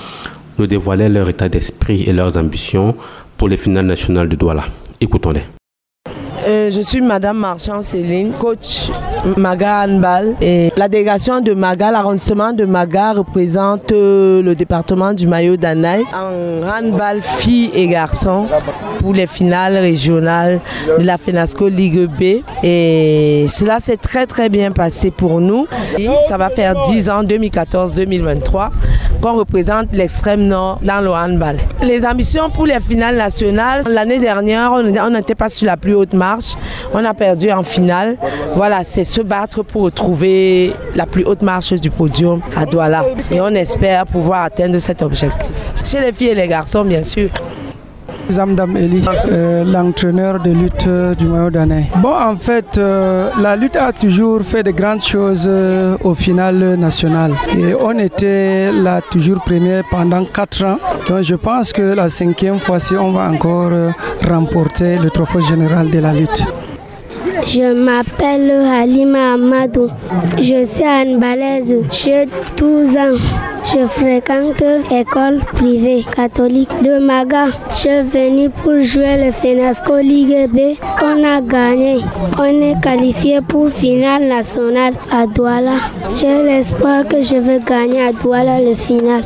nous 0.57 0.68
dévoilaient 0.68 1.10
leur 1.10 1.27
état 1.30 1.50
d'esprit 1.50 2.04
et 2.04 2.13
leurs 2.13 2.38
ambitions 2.38 2.95
pour 3.38 3.50
les 3.50 3.57
finales 3.57 3.86
nationales 3.86 4.30
de 4.30 4.36
Douala. 4.36 4.66
Écoutons-les. 5.01 5.44
Je 6.72 6.82
suis 6.82 7.02
Madame 7.02 7.38
Marchand 7.38 7.82
Céline, 7.84 8.32
coach 8.32 8.90
Maga 9.38 9.84
Handball. 9.86 10.36
Et 10.42 10.72
la 10.76 10.88
délégation 10.90 11.40
de 11.40 11.54
Maga, 11.54 11.92
l'arrondissement 11.92 12.54
de 12.54 12.66
Maga 12.66 13.14
représente 13.14 13.92
euh, 13.92 14.42
le 14.42 14.56
département 14.56 15.14
du 15.14 15.28
Mayo 15.28 15.57
d'Anaï 15.57 16.04
en 16.14 16.68
handball 16.68 17.22
filles 17.22 17.69
et 17.74 17.88
garçons 17.88 18.48
pour 19.00 19.14
les 19.14 19.28
finales 19.28 19.78
régionales 19.78 20.60
de 20.98 21.04
la 21.04 21.18
FENASCO 21.18 21.68
Ligue 21.68 22.07
B. 22.07 22.42
Et 22.64 23.45
cela 23.48 23.80
s'est 23.80 23.98
très 23.98 24.26
très 24.26 24.50
bien 24.50 24.72
passé 24.72 25.12
pour 25.12 25.40
nous. 25.42 25.68
Ça 26.28 26.38
va 26.38 26.50
faire 26.50 26.81
10 26.88 27.10
ans, 27.10 27.24
2014-2023, 27.24 28.69
qu'on 29.22 29.34
représente 29.34 29.94
l'extrême 29.94 30.48
nord 30.48 30.80
dans 30.81 31.02
le 31.02 31.12
handball. 31.12 31.57
Les 31.84 32.06
ambitions 32.06 32.50
pour 32.50 32.66
les 32.66 32.80
finales 32.80 33.18
nationales, 33.18 33.84
l'année 33.88 34.19
dernière, 34.19 34.72
on 34.74 35.10
n'était 35.10 35.36
pas 35.36 35.50
sur 35.50 35.68
la 35.68 35.78
plus 35.78 35.94
haute 35.94 36.14
marche 36.14 36.55
on 36.94 37.04
a 37.04 37.14
perdu 37.14 37.52
en 37.52 37.64
finale. 37.64 38.18
Voilà, 38.56 38.83
c'est 38.83 39.04
se 39.04 39.21
battre 39.21 39.64
pour 39.64 39.83
retrouver 39.83 40.74
la 40.95 41.06
plus 41.06 41.24
haute 41.24 41.42
marche 41.42 41.74
du 41.74 41.90
podium 41.90 42.42
à 42.56 42.66
Douala. 42.66 43.06
Et 43.31 43.42
on 43.42 43.50
espère 43.50 44.06
pouvoir 44.06 44.44
atteindre 44.44 44.78
cet 44.80 45.02
objectif. 45.02 45.52
Chez 45.83 46.00
les 46.00 46.12
filles 46.12 46.30
et 46.30 46.35
les 46.35 46.47
garçons, 46.47 46.83
bien 46.83 47.04
sûr. 47.04 47.30
Zamdam 48.30 48.76
Eli, 48.78 49.04
euh, 49.32 49.64
l'entraîneur 49.64 50.42
de 50.42 50.52
lutte 50.52 50.88
du 51.18 51.26
maillot 51.26 51.50
d'année. 51.50 51.90
Bon, 52.02 52.14
en 52.14 52.36
fait, 52.36 52.78
euh, 52.78 53.30
la 53.42 53.56
lutte 53.56 53.76
a 53.76 53.92
toujours 53.94 54.42
fait 54.42 54.64
de 54.64 54.72
grandes 54.72 55.02
choses 55.04 55.46
euh, 55.48 55.98
au 56.04 56.14
final 56.14 56.76
national. 56.76 57.34
Et 57.58 57.74
on 57.76 57.98
était 58.00 58.72
là 58.72 59.02
toujours 59.02 59.42
premier 59.42 59.82
pendant 59.90 60.26
quatre 60.26 60.64
ans. 60.66 60.78
Donc 61.08 61.22
je 61.22 61.36
pense 61.36 61.72
que 61.72 61.82
la 61.82 62.10
cinquième 62.10 62.60
fois-ci, 62.60 62.96
on 62.96 63.12
va 63.12 63.30
encore 63.30 63.72
remporter 64.28 64.98
le 64.98 65.10
trophée 65.10 65.42
général 65.42 65.90
de 65.90 66.00
la 66.00 66.14
lutte. 66.14 66.46
Je 67.45 67.73
m'appelle 67.73 68.52
Halima 68.52 69.33
Amadou. 69.33 69.87
Je 70.40 70.66
suis 70.66 70.83
handballeuse. 70.83 71.75
J'ai 71.92 72.28
12 72.57 72.97
ans. 72.97 73.18
Je 73.64 73.85
fréquente 73.85 74.64
l'école 74.92 75.40
privée 75.54 76.04
catholique 76.16 76.69
de 76.83 76.97
Maga. 76.97 77.45
Je 77.69 77.75
suis 77.75 78.02
venue 78.02 78.49
pour 78.49 78.80
jouer 78.81 79.23
le 79.23 79.31
FENASCO 79.31 79.97
Ligue 79.99 80.49
B. 80.52 80.75
On 81.04 81.23
a 81.23 81.40
gagné. 81.42 81.97
On 82.40 82.44
est 82.44 82.81
qualifié 82.81 83.42
pour 83.42 83.69
finale 83.69 84.23
nationale 84.28 84.94
à 85.11 85.28
Douala. 85.28 85.78
J'ai 86.19 86.44
l'espoir 86.44 87.07
que 87.07 87.21
je 87.21 87.35
vais 87.35 87.59
gagner 87.59 88.02
à 88.07 88.11
Douala 88.11 88.59
le 88.59 88.75
final. 88.75 89.23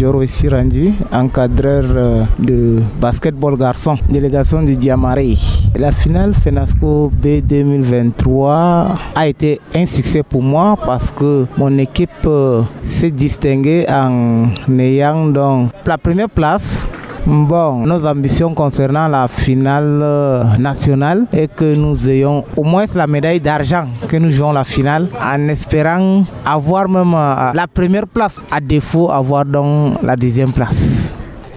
Joro 0.00 0.24
Sirandi, 0.24 0.94
encadreur 1.12 1.84
euh, 1.94 2.24
de 2.38 2.80
basketball 2.98 3.54
garçon, 3.58 3.98
délégation 4.08 4.62
du 4.62 4.74
Diamaré. 4.74 5.36
La 5.76 5.92
finale 5.92 6.32
FENASCO 6.32 7.12
B 7.12 7.42
2023 7.46 8.96
a 9.14 9.28
été 9.28 9.60
un 9.74 9.84
succès 9.84 10.22
pour 10.22 10.42
moi 10.42 10.78
parce 10.86 11.10
que 11.10 11.44
mon 11.58 11.76
équipe 11.76 12.08
euh, 12.24 12.62
s'est 12.82 13.10
distinguée 13.10 13.84
en 13.90 14.48
ayant 14.78 15.26
donc 15.26 15.68
la 15.84 15.98
première 15.98 16.30
place 16.30 16.88
Bon, 17.26 17.86
nos 17.86 18.04
ambitions 18.06 18.54
concernant 18.54 19.06
la 19.06 19.28
finale 19.28 20.00
euh, 20.02 20.44
nationale 20.58 21.26
est 21.32 21.54
que 21.54 21.74
nous 21.74 22.08
ayons 22.08 22.44
au 22.56 22.62
moins 22.64 22.86
la 22.94 23.06
médaille 23.06 23.40
d'argent 23.40 23.86
que 24.08 24.16
nous 24.16 24.30
jouons 24.30 24.52
la 24.52 24.64
finale 24.64 25.06
en 25.22 25.48
espérant 25.48 26.24
avoir 26.46 26.88
même 26.88 27.12
euh, 27.14 27.52
la 27.52 27.66
première 27.66 28.06
place, 28.06 28.36
à 28.50 28.60
défaut 28.60 29.10
avoir 29.10 29.44
donc 29.44 30.02
la 30.02 30.16
deuxième 30.16 30.52
place. 30.52 31.12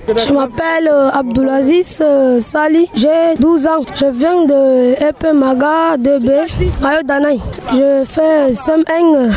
Je 0.08 0.34
m'appelle 0.34 0.90
euh, 0.92 1.10
Abdulaziz 1.14 2.04
Sali, 2.40 2.90
j'ai 2.94 3.38
12 3.40 3.68
ans. 3.68 3.86
Je 3.96 4.06
viens 4.12 4.46
de 4.46 5.02
Epemaga 5.02 5.96
2B, 5.98 6.30
à 6.84 7.04
Danaï. 7.04 7.40
Je 7.72 8.04
fais 8.06 8.52
SEM1 8.52 9.32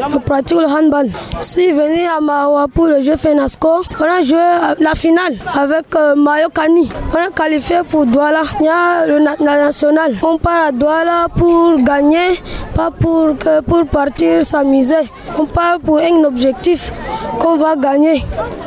on 0.00 0.18
pratique 0.18 0.58
le 0.58 0.66
handball. 0.66 1.08
Si 1.40 1.70
venez 1.70 2.06
à 2.06 2.20
Mawa 2.20 2.66
pour 2.72 2.86
le 2.86 3.00
jeu 3.00 3.16
Fenasco, 3.16 3.82
on 4.00 4.02
a 4.04 4.20
joué 4.22 4.38
euh, 4.38 4.74
la 4.80 4.94
finale 4.94 5.36
avec 5.56 5.84
euh, 5.94 6.16
Mayo 6.16 6.48
Kani. 6.52 6.88
On 7.12 7.28
a 7.28 7.30
qualifié 7.30 7.78
pour 7.88 8.04
Douala. 8.04 8.42
Il 8.60 8.66
y 8.66 8.68
a 8.68 9.06
le 9.06 9.20
national. 9.20 10.14
On 10.22 10.36
part 10.38 10.66
à 10.68 10.72
Douala 10.72 11.26
pour 11.36 11.76
gagner, 11.78 12.40
pas 12.74 12.90
pour, 12.90 13.36
pour 13.66 13.86
partir 13.86 14.44
s'amuser. 14.44 15.08
On 15.38 15.46
part 15.46 15.78
pour 15.78 15.98
un 15.98 16.24
objectif 16.24 16.92
qu'on 17.38 17.56
va 17.56 17.76
gagner. 17.76 18.24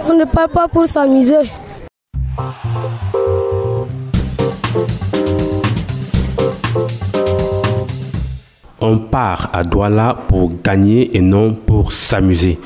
On 0.10 0.14
ne 0.14 0.24
part 0.26 0.50
pas 0.50 0.68
pour 0.70 0.88
s'amuser. 0.88 1.52
On 8.80 9.00
part 9.00 9.50
à 9.54 9.64
Douala 9.64 10.16
pour 10.28 10.52
gagner 10.64 11.18
et 11.18 11.22
non 11.22 11.54
pour 11.54 11.92
s'amuser. 11.92 12.60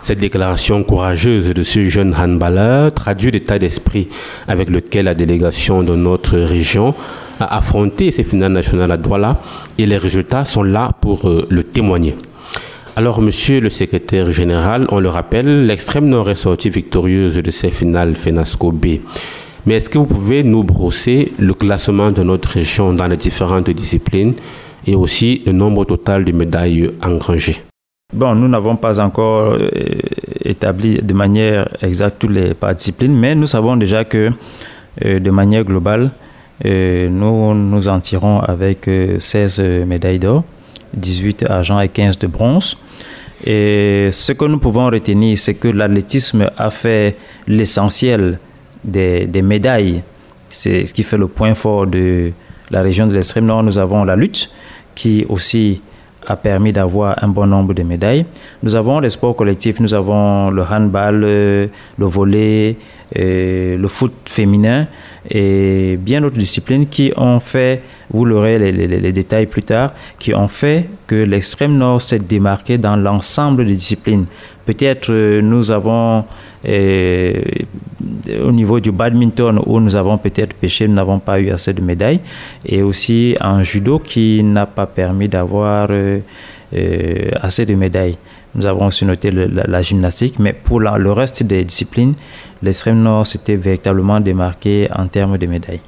Cette 0.00 0.20
déclaration 0.20 0.84
courageuse 0.84 1.48
de 1.52 1.62
ce 1.64 1.88
jeune 1.88 2.14
handballeur 2.14 2.92
traduit 2.94 3.32
l'état 3.32 3.58
d'esprit 3.58 4.06
avec 4.46 4.70
lequel 4.70 5.06
la 5.06 5.14
délégation 5.14 5.82
de 5.82 5.96
notre 5.96 6.38
région 6.38 6.94
a 7.40 7.56
affronté 7.56 8.12
ces 8.12 8.22
finales 8.22 8.52
nationales 8.52 8.92
à 8.92 8.96
Douala 8.96 9.40
et 9.76 9.86
les 9.86 9.96
résultats 9.96 10.44
sont 10.44 10.62
là 10.62 10.92
pour 11.00 11.28
euh, 11.28 11.46
le 11.50 11.64
témoigner. 11.64 12.14
Alors, 12.94 13.20
monsieur 13.20 13.60
le 13.60 13.68
secrétaire 13.68 14.30
général, 14.30 14.86
on 14.90 15.00
le 15.00 15.08
rappelle, 15.08 15.66
l'extrême 15.66 16.08
nord 16.08 16.30
est 16.30 16.36
sortie 16.36 16.70
victorieuse 16.70 17.34
de 17.34 17.50
ces 17.50 17.70
finales 17.70 18.14
FENASCO 18.14 18.70
B. 18.70 18.86
Mais 19.66 19.74
est-ce 19.74 19.90
que 19.90 19.98
vous 19.98 20.06
pouvez 20.06 20.44
nous 20.44 20.62
brosser 20.62 21.32
le 21.38 21.52
classement 21.52 22.12
de 22.12 22.22
notre 22.22 22.50
région 22.50 22.92
dans 22.92 23.08
les 23.08 23.16
différentes 23.16 23.68
disciplines 23.68 24.34
et 24.86 24.94
aussi 24.94 25.42
le 25.46 25.52
nombre 25.52 25.84
total 25.84 26.24
de 26.24 26.32
médailles 26.32 26.90
engrangées 27.02 27.60
Bon, 28.14 28.36
nous 28.36 28.46
n'avons 28.46 28.76
pas 28.76 29.00
encore 29.00 29.54
euh, 29.54 29.68
établi 30.44 31.02
de 31.02 31.12
manière 31.12 31.68
exacte 31.82 32.20
toutes 32.20 32.30
les 32.30 32.52
disciplines, 32.76 33.18
mais 33.18 33.34
nous 33.34 33.48
savons 33.48 33.76
déjà 33.76 34.04
que 34.04 34.30
euh, 35.04 35.18
de 35.18 35.30
manière 35.32 35.64
globale, 35.64 36.12
euh, 36.64 37.08
nous 37.08 37.52
nous 37.52 37.88
en 37.88 37.98
tirons 37.98 38.38
avec 38.38 38.88
16 39.18 39.60
médailles 39.86 40.20
d'or, 40.20 40.44
18 40.94 41.46
argent 41.50 41.80
et 41.80 41.88
15 41.88 42.16
de 42.20 42.28
bronze. 42.28 42.76
Et 43.44 44.10
ce 44.12 44.32
que 44.32 44.44
nous 44.44 44.58
pouvons 44.58 44.86
retenir, 44.86 45.36
c'est 45.36 45.54
que 45.54 45.66
l'athlétisme 45.66 46.48
a 46.56 46.70
fait 46.70 47.16
l'essentiel 47.48 48.38
des, 48.84 49.26
des, 49.26 49.42
médailles. 49.42 50.04
C'est 50.48 50.86
ce 50.86 50.94
qui 50.94 51.02
fait 51.02 51.18
le 51.18 51.26
point 51.26 51.54
fort 51.54 51.88
de 51.88 52.30
la 52.70 52.82
région 52.82 53.08
de 53.08 53.14
l'extrême 53.14 53.46
nord. 53.46 53.64
Nous 53.64 53.78
avons 53.78 54.04
la 54.04 54.14
lutte 54.14 54.48
qui 54.96 55.24
aussi 55.28 55.80
a 56.26 56.34
permis 56.34 56.72
d'avoir 56.72 57.22
un 57.22 57.28
bon 57.28 57.46
nombre 57.46 57.72
de 57.72 57.84
médailles. 57.84 58.26
Nous 58.64 58.74
avons 58.74 58.98
les 58.98 59.10
sports 59.10 59.36
collectifs, 59.36 59.78
nous 59.78 59.94
avons 59.94 60.50
le 60.50 60.62
handball, 60.62 61.20
le 61.20 61.70
volley, 61.98 62.76
le 63.14 63.86
foot 63.86 64.12
féminin 64.24 64.88
et 65.30 65.96
bien 66.00 66.20
d'autres 66.20 66.36
disciplines 66.36 66.88
qui 66.88 67.12
ont 67.16 67.38
fait, 67.38 67.82
vous 68.16 68.24
l'aurez 68.24 68.58
les, 68.58 69.12
détails 69.12 69.46
plus 69.46 69.62
tard, 69.62 69.92
qui 70.18 70.34
ont 70.34 70.48
fait 70.48 70.88
que 71.06 71.16
l'extrême 71.16 71.76
nord 71.76 72.00
s'est 72.00 72.18
démarqué 72.18 72.78
dans 72.78 72.96
l'ensemble 72.96 73.66
des 73.66 73.74
disciplines. 73.74 74.26
Peut-être 74.64 75.12
euh, 75.12 75.42
nous 75.42 75.70
avons 75.70 76.24
euh, 76.66 77.34
au 78.42 78.52
niveau 78.52 78.80
du 78.80 78.90
badminton 78.90 79.60
où 79.66 79.78
nous 79.80 79.94
avons 79.94 80.16
peut-être 80.18 80.54
pêché, 80.54 80.88
nous 80.88 80.94
n'avons 80.94 81.18
pas 81.18 81.38
eu 81.38 81.50
assez 81.50 81.74
de 81.74 81.82
médailles. 81.82 82.20
Et 82.64 82.82
aussi 82.82 83.36
en 83.40 83.62
judo 83.62 83.98
qui 83.98 84.42
n'a 84.42 84.66
pas 84.66 84.86
permis 84.86 85.28
d'avoir 85.28 85.88
euh, 85.90 86.20
assez 87.40 87.66
de 87.66 87.74
médailles. 87.74 88.16
Nous 88.54 88.64
avons 88.64 88.86
aussi 88.86 89.04
noté 89.04 89.30
la, 89.30 89.82
gymnastique, 89.82 90.38
mais 90.38 90.54
pour 90.54 90.80
le 90.80 91.12
reste 91.12 91.42
des 91.42 91.62
disciplines, 91.62 92.14
l'extrême 92.62 93.02
nord 93.02 93.26
s'était 93.26 93.56
véritablement 93.56 94.18
démarqué 94.18 94.88
en 94.96 95.06
termes 95.06 95.36
de 95.36 95.46
médailles. 95.46 95.82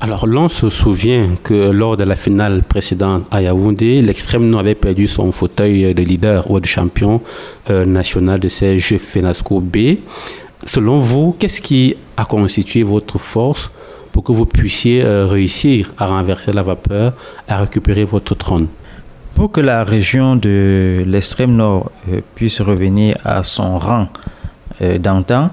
Alors, 0.00 0.28
l'on 0.28 0.48
se 0.48 0.68
souvient 0.68 1.34
que 1.42 1.70
lors 1.70 1.96
de 1.96 2.04
la 2.04 2.14
finale 2.14 2.62
précédente 2.62 3.26
à 3.32 3.42
Yaoundé, 3.42 4.00
l'extrême 4.00 4.48
nord 4.48 4.60
avait 4.60 4.76
perdu 4.76 5.08
son 5.08 5.32
fauteuil 5.32 5.92
de 5.92 6.02
leader 6.04 6.48
ou 6.48 6.60
de 6.60 6.66
champion 6.66 7.20
euh, 7.68 7.84
national 7.84 8.38
de 8.38 8.46
ces 8.46 8.78
Jeux 8.78 8.98
FENASCO 8.98 9.58
B. 9.60 9.96
Selon 10.64 10.98
vous, 10.98 11.34
qu'est-ce 11.36 11.60
qui 11.60 11.96
a 12.16 12.24
constitué 12.24 12.84
votre 12.84 13.18
force 13.18 13.72
pour 14.12 14.22
que 14.22 14.30
vous 14.30 14.46
puissiez 14.46 15.02
euh, 15.02 15.26
réussir 15.26 15.92
à 15.98 16.06
renverser 16.06 16.52
la 16.52 16.62
vapeur, 16.62 17.12
à 17.48 17.58
récupérer 17.58 18.04
votre 18.04 18.36
trône? 18.36 18.68
Pour 19.34 19.50
que 19.50 19.60
la 19.60 19.82
région 19.82 20.36
de 20.36 21.02
l'extrême 21.06 21.56
nord 21.56 21.90
euh, 22.08 22.20
puisse 22.36 22.60
revenir 22.60 23.16
à 23.24 23.42
son 23.42 23.78
rang 23.78 24.06
d'antan, 25.00 25.50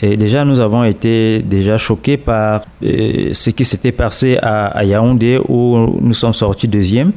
et 0.00 0.16
déjà, 0.16 0.44
nous 0.44 0.60
avons 0.60 0.84
été 0.84 1.40
déjà 1.42 1.78
choqués 1.78 2.16
par 2.16 2.62
euh, 2.82 3.30
ce 3.32 3.50
qui 3.50 3.64
s'était 3.64 3.92
passé 3.92 4.38
à, 4.42 4.84
Yaoundé 4.84 5.40
où 5.48 5.98
nous 6.00 6.14
sommes 6.14 6.34
sortis 6.34 6.66
deuxième. 6.66 7.12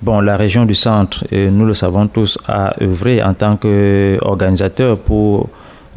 Bon, 0.00 0.20
la 0.20 0.36
région 0.36 0.64
du 0.64 0.74
centre, 0.74 1.24
euh, 1.32 1.50
nous 1.50 1.66
le 1.66 1.74
savons 1.74 2.06
tous, 2.08 2.38
a 2.48 2.74
œuvré 2.82 3.22
en 3.22 3.34
tant 3.34 3.56
qu'organisateur 3.56 4.98
pour 4.98 5.48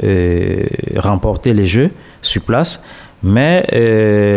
euh, 0.04 0.64
remporter 0.98 1.54
les 1.54 1.66
Jeux 1.66 1.92
sur 2.22 2.42
place. 2.42 2.84
Mais 3.24 3.66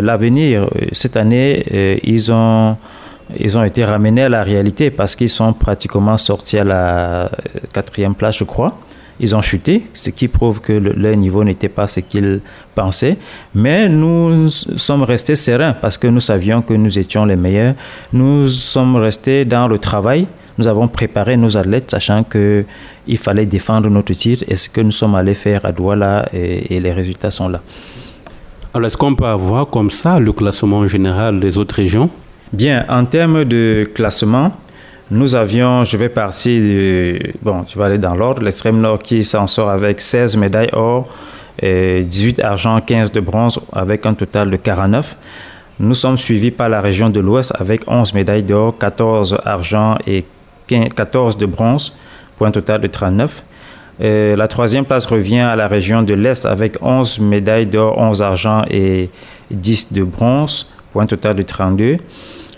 l'avenir, 0.00 0.70
cette 0.92 1.16
année, 1.18 2.00
ils 2.02 2.32
ont 2.32 2.76
ils 3.38 3.58
ont 3.58 3.62
été 3.62 3.84
ramenés 3.84 4.22
à 4.22 4.28
la 4.30 4.42
réalité 4.42 4.90
parce 4.90 5.14
qu'ils 5.14 5.28
sont 5.28 5.52
pratiquement 5.52 6.16
sortis 6.16 6.58
à 6.58 6.64
la 6.64 7.30
quatrième 7.74 8.14
place, 8.14 8.38
je 8.38 8.44
crois 8.44 8.78
ils 9.20 9.36
ont 9.36 9.42
chuté, 9.42 9.86
ce 9.92 10.10
qui 10.10 10.28
prouve 10.28 10.60
que 10.60 10.72
leur 10.72 11.16
niveau 11.16 11.44
n'était 11.44 11.68
pas 11.68 11.86
ce 11.86 12.00
qu'ils 12.00 12.40
pensaient. 12.74 13.16
Mais 13.54 13.88
nous 13.88 14.48
sommes 14.48 15.02
restés 15.02 15.34
sereins 15.34 15.74
parce 15.74 15.98
que 15.98 16.06
nous 16.06 16.20
savions 16.20 16.62
que 16.62 16.74
nous 16.74 16.98
étions 16.98 17.24
les 17.26 17.36
meilleurs. 17.36 17.74
Nous 18.12 18.48
sommes 18.48 18.96
restés 18.96 19.44
dans 19.44 19.68
le 19.68 19.78
travail. 19.78 20.26
Nous 20.58 20.66
avons 20.66 20.88
préparé 20.88 21.36
nos 21.36 21.56
athlètes, 21.56 21.90
sachant 21.90 22.24
qu'il 22.24 23.18
fallait 23.18 23.46
défendre 23.46 23.88
notre 23.88 24.12
titre 24.14 24.44
et 24.48 24.56
ce 24.56 24.68
que 24.68 24.80
nous 24.80 24.90
sommes 24.90 25.14
allés 25.14 25.34
faire 25.34 25.64
à 25.64 25.72
Douala 25.72 26.28
et, 26.32 26.74
et 26.74 26.80
les 26.80 26.92
résultats 26.92 27.30
sont 27.30 27.48
là. 27.48 27.60
Alors, 28.72 28.86
est-ce 28.86 28.96
qu'on 28.96 29.14
peut 29.14 29.24
avoir 29.24 29.68
comme 29.68 29.90
ça 29.90 30.18
le 30.20 30.32
classement 30.32 30.86
général 30.86 31.40
des 31.40 31.58
autres 31.58 31.74
régions? 31.74 32.08
Bien, 32.52 32.84
en 32.88 33.04
termes 33.04 33.44
de 33.44 33.88
classement, 33.94 34.52
nous 35.10 35.34
avions, 35.34 35.84
je 35.84 35.96
vais 35.96 36.08
partir, 36.08 36.60
du, 36.60 37.34
bon, 37.42 37.64
tu 37.64 37.76
vas 37.76 37.86
aller 37.86 37.98
dans 37.98 38.14
l'ordre, 38.14 38.42
l'extrême 38.42 38.80
nord 38.80 39.00
qui 39.00 39.24
s'en 39.24 39.46
sort 39.46 39.68
avec 39.68 40.00
16 40.00 40.36
médailles 40.36 40.70
or, 40.72 41.08
et 41.60 42.04
18 42.04 42.40
argent, 42.40 42.80
15 42.80 43.10
de 43.10 43.20
bronze, 43.20 43.60
avec 43.72 44.06
un 44.06 44.14
total 44.14 44.50
de 44.50 44.56
49. 44.56 45.16
Nous 45.80 45.94
sommes 45.94 46.16
suivis 46.16 46.50
par 46.52 46.68
la 46.68 46.80
région 46.80 47.10
de 47.10 47.20
l'Ouest 47.20 47.52
avec 47.58 47.90
11 47.90 48.14
médailles 48.14 48.44
d'or, 48.44 48.78
14 48.78 49.38
argent 49.44 49.98
et 50.06 50.24
14 50.68 51.36
de 51.36 51.46
bronze, 51.46 51.92
pour 52.36 52.46
un 52.46 52.52
total 52.52 52.80
de 52.80 52.86
39. 52.86 53.42
la 53.98 54.48
troisième 54.48 54.84
place 54.84 55.06
revient 55.06 55.40
à 55.40 55.56
la 55.56 55.66
région 55.66 56.02
de 56.02 56.14
l'Est 56.14 56.46
avec 56.46 56.76
11 56.80 57.18
médailles 57.18 57.66
d'or, 57.66 57.98
11 57.98 58.22
argent 58.22 58.62
et 58.70 59.10
10 59.50 59.92
de 59.92 60.04
bronze, 60.04 60.70
pour 60.92 61.02
un 61.02 61.06
total 61.06 61.34
de 61.34 61.42
32. 61.42 61.98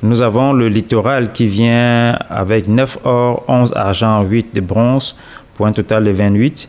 Nous 0.03 0.21
avons 0.21 0.53
le 0.53 0.67
littoral 0.67 1.31
qui 1.31 1.47
vient 1.47 2.19
avec 2.29 2.67
9 2.67 2.99
or, 3.05 3.45
11 3.47 3.73
argent, 3.77 4.23
8 4.25 4.53
de 4.53 4.61
bronze, 4.61 5.15
pour 5.55 5.67
un 5.67 5.73
total 5.73 6.03
de 6.03 6.11
28. 6.11 6.69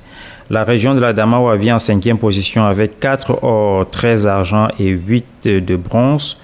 La 0.52 0.64
région 0.64 0.94
de 0.94 1.00
la 1.00 1.14
Damawa 1.14 1.56
vient 1.56 1.78
en 1.78 1.80
cinquième 1.80 2.20
position 2.20 2.64
avec 2.64 3.00
4 3.00 3.44
or, 3.44 3.90
13 3.90 4.28
argent 4.28 4.68
et 4.78 4.90
8 4.90 5.46
de 5.46 5.76
bronze, 5.76 6.38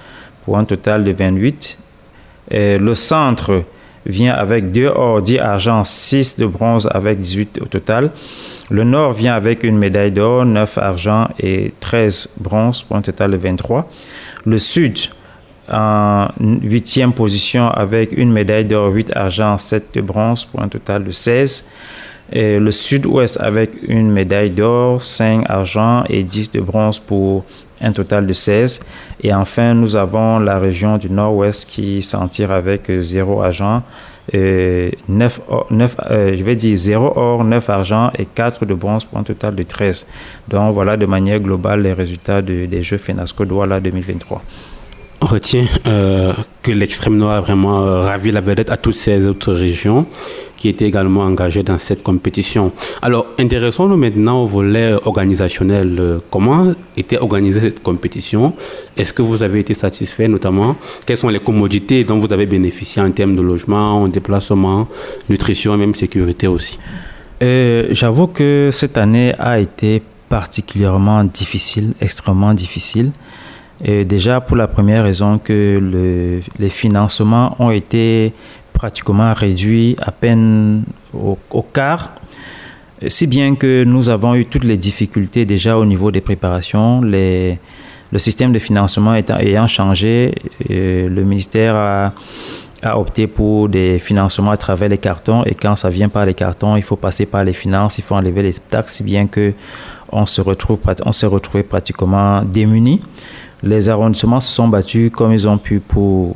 pour 0.44 0.58
un 0.58 0.64
total 0.64 1.04
de 1.04 1.12
28. 1.12 1.78
le 2.50 2.94
centre 2.96 3.64
vient 4.08 4.34
avec 4.34 4.72
2 4.72 4.88
or, 4.88 5.22
10 5.22 5.38
argent, 5.38 5.84
6 5.84 6.40
de 6.40 6.48
bronze 6.48 6.90
avec 6.92 7.20
18 7.20 7.60
au 7.62 7.66
total. 7.66 8.10
Le 8.72 8.84
nord 8.84 9.12
vient 9.12 9.36
avec 9.36 9.62
une 9.64 9.78
médaille 9.78 10.12
d'or, 10.12 10.44
9 10.44 10.80
argent 10.80 11.28
et 11.40 11.72
13 11.82 12.32
bronze 12.40 12.82
pour 12.82 12.96
un 12.96 13.04
total 13.04 13.30
de 13.30 13.38
23. 13.38 13.88
Le 14.46 14.58
sud 14.58 14.98
en 15.72 16.28
huitième 16.40 17.14
position 17.14 17.68
avec 17.70 18.12
une 18.12 18.32
médaille 18.32 18.66
d'or, 18.66 18.92
8 18.92 19.16
argent, 19.16 19.58
7 19.58 19.94
de 19.94 20.02
bronze 20.02 20.46
pour 20.46 20.62
un 20.62 20.68
total 20.68 21.04
de 21.04 21.12
16. 21.12 21.66
Et 22.32 22.60
le 22.60 22.70
sud-ouest 22.72 23.40
avec 23.40 23.72
une 23.88 24.12
médaille 24.12 24.52
d'or, 24.52 25.02
5 25.02 25.50
argent 25.50 26.04
et 26.10 26.24
10 26.24 26.52
de 26.52 26.62
bronze 26.62 27.00
pour 27.00 27.44
un 27.82 27.92
total 27.92 28.28
de 28.28 28.34
16. 28.34 28.82
Et 29.24 29.34
enfin, 29.34 29.74
nous 29.74 29.96
avons 29.96 30.40
la 30.40 30.60
région 30.60 30.98
du 30.98 31.10
nord-ouest 31.10 31.68
qui 31.68 32.02
s'en 32.04 32.28
tire 32.28 32.52
avec 32.52 32.92
0 32.92 33.42
argent, 33.42 33.82
9, 34.34 35.42
9 35.72 35.96
euh, 36.12 36.38
je 36.38 36.44
vais 36.44 36.56
dire 36.56 36.78
0 36.78 37.14
or, 37.16 37.44
9 37.44 37.70
argent 37.70 38.12
et 38.18 38.26
4 38.26 38.66
de 38.66 38.74
bronze 38.76 39.06
pour 39.06 39.18
un 39.18 39.24
total 39.24 39.56
de 39.56 39.64
13. 39.64 40.06
Donc 40.48 40.74
voilà 40.74 40.98
de 40.98 41.08
manière 41.08 41.40
globale 41.40 41.82
les 41.82 41.94
résultats 41.94 42.42
des 42.42 42.82
Jeux 42.84 42.98
FENASCO 42.98 43.46
Douala 43.46 43.80
2023. 43.80 44.44
On 45.22 45.26
retient 45.26 45.66
euh, 45.86 46.34
que 46.62 46.72
l'extrême 46.72 47.18
nord 47.18 47.32
a 47.32 47.42
vraiment 47.42 47.82
euh, 47.82 48.02
ravi 48.02 48.32
la 48.32 48.40
vedette 48.40 48.70
à 48.70 48.78
toutes 48.78 48.96
ces 48.96 49.28
autres 49.28 49.54
régions 49.54 50.06
qui 50.56 50.70
étaient 50.70 50.86
également 50.86 51.22
engagées 51.22 51.64
dans 51.64 51.78
cette 51.78 52.04
compétition. 52.04 52.72
Alors, 53.02 53.28
intéressons-nous 53.38 53.98
maintenant 53.98 54.44
au 54.44 54.48
volet 54.48 54.94
organisationnel. 55.06 55.98
Euh, 56.00 56.20
comment 56.32 56.72
était 56.96 57.18
organisée 57.18 57.60
cette 57.60 57.84
compétition? 57.84 58.54
Est-ce 58.96 59.12
que 59.12 59.22
vous 59.22 59.44
avez 59.44 59.60
été 59.60 59.74
satisfait 59.74 60.30
notamment? 60.30 60.78
Quelles 61.06 61.18
sont 61.18 61.30
les 61.30 61.40
commodités 61.40 62.06
dont 62.06 62.18
vous 62.18 62.32
avez 62.32 62.46
bénéficié 62.46 63.02
en 63.02 63.12
termes 63.12 63.36
de 63.36 63.42
logement, 63.42 64.08
déplacement, 64.08 64.88
nutrition 65.30 65.74
et 65.74 65.78
même 65.78 65.96
sécurité 65.96 66.48
aussi? 66.48 66.80
J'avoue 67.42 68.28
que 68.28 68.70
cette 68.72 68.98
année 68.98 69.34
a 69.40 69.60
été 69.60 70.02
particulièrement 70.30 71.24
difficile, 71.24 71.94
extrêmement 72.00 72.54
difficile. 72.54 73.12
Et 73.84 74.04
déjà 74.04 74.42
pour 74.42 74.58
la 74.58 74.68
première 74.68 75.04
raison 75.04 75.38
que 75.38 75.80
le, 75.82 76.42
les 76.58 76.70
financements 76.70 77.56
ont 77.60 77.72
été 77.72 78.34
pratiquement 78.74 79.34
réduits 79.34 79.96
à 80.02 80.12
peine 80.12 80.84
au, 81.14 81.38
quart, 81.62 82.12
si 83.08 83.28
bien 83.28 83.56
que 83.56 83.84
nous 83.84 84.10
avons 84.10 84.36
eu 84.36 84.46
toutes 84.46 84.64
les 84.64 84.78
difficultés 84.78 85.46
déjà 85.46 85.78
au 85.78 85.86
niveau 85.86 86.12
des 86.12 86.22
préparations. 86.22 87.02
Le 87.02 88.18
système 88.18 88.52
de 88.52 88.60
financement 88.60 89.16
étant, 89.16 89.38
ayant 89.38 89.68
changé, 89.68 90.34
le 90.68 91.24
ministère 91.24 91.76
a, 91.76 92.14
a, 92.84 92.98
opté 92.98 93.28
pour 93.28 93.70
des 93.70 94.00
financements 94.00 94.52
à 94.52 94.58
travers 94.58 94.90
les 94.90 94.98
cartons 94.98 95.44
et 95.46 95.54
quand 95.54 95.76
ça 95.76 95.90
vient 95.90 96.10
par 96.10 96.26
les 96.26 96.34
cartons, 96.34 96.76
il 96.76 96.84
faut 96.84 96.96
passer 96.96 97.26
par 97.26 97.44
les 97.44 97.54
finances, 97.54 97.98
il 97.98 98.04
faut 98.04 98.16
enlever 98.16 98.44
les 98.44 98.54
taxes, 98.54 98.96
si 98.96 99.04
bien 99.04 99.28
que 99.28 99.54
on 100.12 100.26
se 100.26 100.42
retrouve, 100.42 100.80
on 101.06 101.12
s'est 101.12 101.28
retrouvé 101.28 101.64
pratiquement 101.64 102.42
démunis 102.42 103.00
les 103.64 103.90
arrondissements 103.90 104.40
se 104.40 104.52
sont 104.52 104.68
battus 104.68 105.12
comme 105.12 105.34
ils 105.34 105.48
ont 105.48 105.58
pu 105.58 105.80
pour 105.80 106.36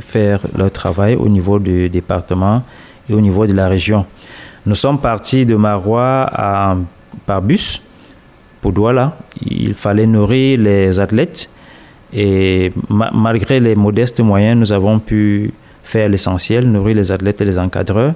faire 0.00 0.40
leur 0.56 0.70
travail 0.70 1.14
au 1.16 1.28
niveau 1.28 1.58
du 1.58 1.88
département 1.88 2.62
et 3.08 3.14
au 3.14 3.20
niveau 3.20 3.46
de 3.46 3.52
la 3.52 3.68
région. 3.68 4.06
Nous 4.64 4.74
sommes 4.74 4.98
partis 4.98 5.44
de 5.44 5.56
Marois 5.56 6.30
par 7.26 7.42
bus 7.42 7.82
pour 8.60 8.72
Douala. 8.72 9.16
Il 9.44 9.74
fallait 9.74 10.06
nourrir 10.06 10.60
les 10.60 11.00
athlètes 11.00 11.50
et 12.12 12.72
malgré 12.88 13.58
les 13.58 13.74
modestes 13.74 14.20
moyens, 14.20 14.58
nous 14.58 14.72
avons 14.72 14.98
pu 14.98 15.52
faire 15.82 16.08
l'essentiel, 16.08 16.70
nourrir 16.70 16.96
les 16.96 17.10
athlètes 17.10 17.40
et 17.40 17.44
les 17.44 17.58
encadreurs. 17.58 18.14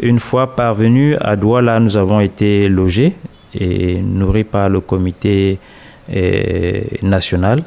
Une 0.00 0.18
fois 0.18 0.54
parvenus 0.54 1.16
à 1.20 1.36
Douala, 1.36 1.80
nous 1.80 1.96
avons 1.96 2.20
été 2.20 2.68
logés 2.68 3.14
et 3.54 4.00
nourris 4.00 4.44
par 4.44 4.68
le 4.68 4.80
comité 4.80 5.58
national. 7.02 7.62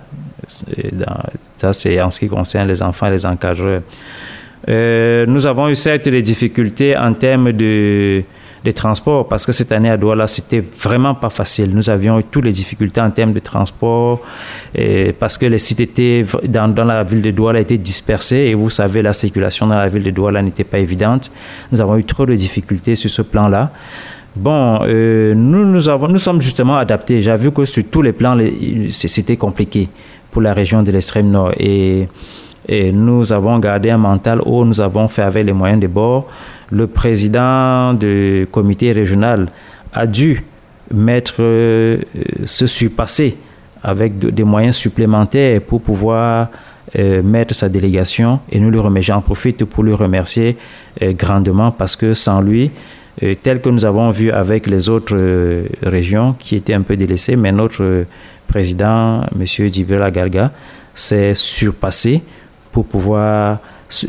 Ça, 1.58 1.74
c'est 1.74 2.02
en 2.02 2.12
ce 2.12 2.20
qui 2.20 2.28
concerne 2.28 2.68
les 2.68 2.82
enfants 2.82 3.08
et 3.08 3.12
les 3.12 3.26
encadreurs. 3.26 3.82
Euh, 4.68 5.26
nous 5.28 5.46
avons 5.46 5.70
eu 5.70 5.76
certes 5.76 6.10
des 6.10 6.22
difficultés 6.22 6.98
en 6.98 7.14
termes 7.14 7.52
de, 7.52 8.24
de 8.64 8.72
transport 8.72 9.28
parce 9.28 9.46
que 9.46 9.52
cette 9.52 9.72
année 9.72 9.92
à 9.92 9.98
Douala, 9.98 10.26
c'était 10.26 10.64
vraiment 10.80 11.14
pas 11.14 11.30
facile. 11.30 11.70
Nous 11.74 11.90
avions 11.90 12.20
eu 12.20 12.24
toutes 12.24 12.46
les 12.46 12.52
difficultés 12.52 13.00
en 13.00 13.12
termes 13.12 13.34
de 13.34 13.40
transport 13.40 14.22
et 14.74 15.14
parce 15.14 15.38
que 15.38 15.46
les 15.46 15.60
sites 15.60 15.82
étaient 15.82 16.26
dans, 16.48 16.68
dans, 16.68 16.86
la 16.86 17.04
ville 17.04 17.22
de 17.22 17.32
Douala 17.32 17.60
étaient 17.60 17.78
dispersés 17.78 18.38
et 18.38 18.54
vous 18.56 18.72
savez, 18.72 19.04
la 19.04 19.14
circulation 19.14 19.68
dans 19.68 19.78
la 19.78 19.88
ville 19.88 20.04
de 20.04 20.12
Douala 20.12 20.42
n'était 20.42 20.64
pas 20.64 20.80
évidente. 20.80 21.32
Nous 21.72 21.80
avons 21.80 21.98
eu 21.98 22.04
trop 22.04 22.26
de 22.26 22.34
difficultés 22.34 22.96
sur 22.96 23.10
ce 23.10 23.22
plan-là. 23.22 23.72
Bon, 24.36 24.80
euh, 24.84 25.34
nous, 25.34 25.66
nous, 25.66 25.88
avons, 25.88 26.10
nous 26.10 26.20
sommes 26.20 26.42
justement 26.42 26.76
adaptés. 26.76 27.22
J'ai 27.22 27.36
vu 27.38 27.52
que 27.52 27.64
sur 27.64 27.86
tous 27.90 28.02
les 28.02 28.12
plans, 28.12 28.38
c'était 28.90 29.38
compliqué 29.38 29.88
pour 30.30 30.42
la 30.42 30.54
région 30.54 30.84
de 30.84 30.92
l'extrême 30.92 31.30
nord. 31.30 31.54
Et, 31.58 32.08
nous 32.68 33.32
avons 33.32 33.60
gardé 33.60 33.92
un 33.92 34.00
mental 34.00 34.42
où 34.44 34.66
nous 34.66 34.82
avons 34.82 35.08
fait 35.08 35.22
avec 35.22 35.46
les 35.46 35.54
moyens 35.54 35.80
de 35.80 35.88
bord. 35.88 36.28
Le 36.72 36.88
président 36.88 37.94
du 37.94 38.48
comité 38.52 38.92
régional 38.92 39.48
a 39.94 40.08
dû 40.08 40.44
mettre, 40.92 41.36
euh, 41.40 42.00
se 42.44 42.66
surpasser 42.66 43.38
avec 43.84 44.18
des 44.18 44.44
moyens 44.44 44.76
supplémentaires 44.76 45.62
pour 45.62 45.80
pouvoir 45.80 46.48
euh, 46.98 47.22
mettre 47.22 47.54
sa 47.54 47.70
délégation. 47.70 48.40
Et 48.52 48.60
nous 48.60 48.72
le 48.72 48.80
remercions. 48.80 49.14
J'en 49.14 49.22
profite 49.22 49.64
pour 49.64 49.84
le 49.84 49.94
remercier 49.94 50.58
grandement 51.00 51.70
parce 51.70 51.96
que 51.96 52.16
sans 52.16 52.42
lui, 52.42 52.72
euh, 53.24 53.34
tel 53.42 53.62
que 53.62 53.70
nous 53.70 53.86
avons 53.86 54.10
vu 54.10 54.30
avec 54.32 54.68
les 54.68 54.90
autres 54.90 55.16
euh, 55.16 55.68
régions 55.84 56.36
qui 56.38 56.56
étaient 56.56 56.74
un 56.74 56.82
peu 56.82 56.98
délaissées, 56.98 57.38
mais 57.38 57.52
notre 57.52 57.82
euh, 57.84 58.04
président, 58.48 59.22
M. 59.34 59.46
Djibrila 59.46 60.12
Galga, 60.12 60.52
s'est 60.94 61.34
surpassé 61.34 62.22
pour 62.72 62.86
pouvoir 62.86 63.60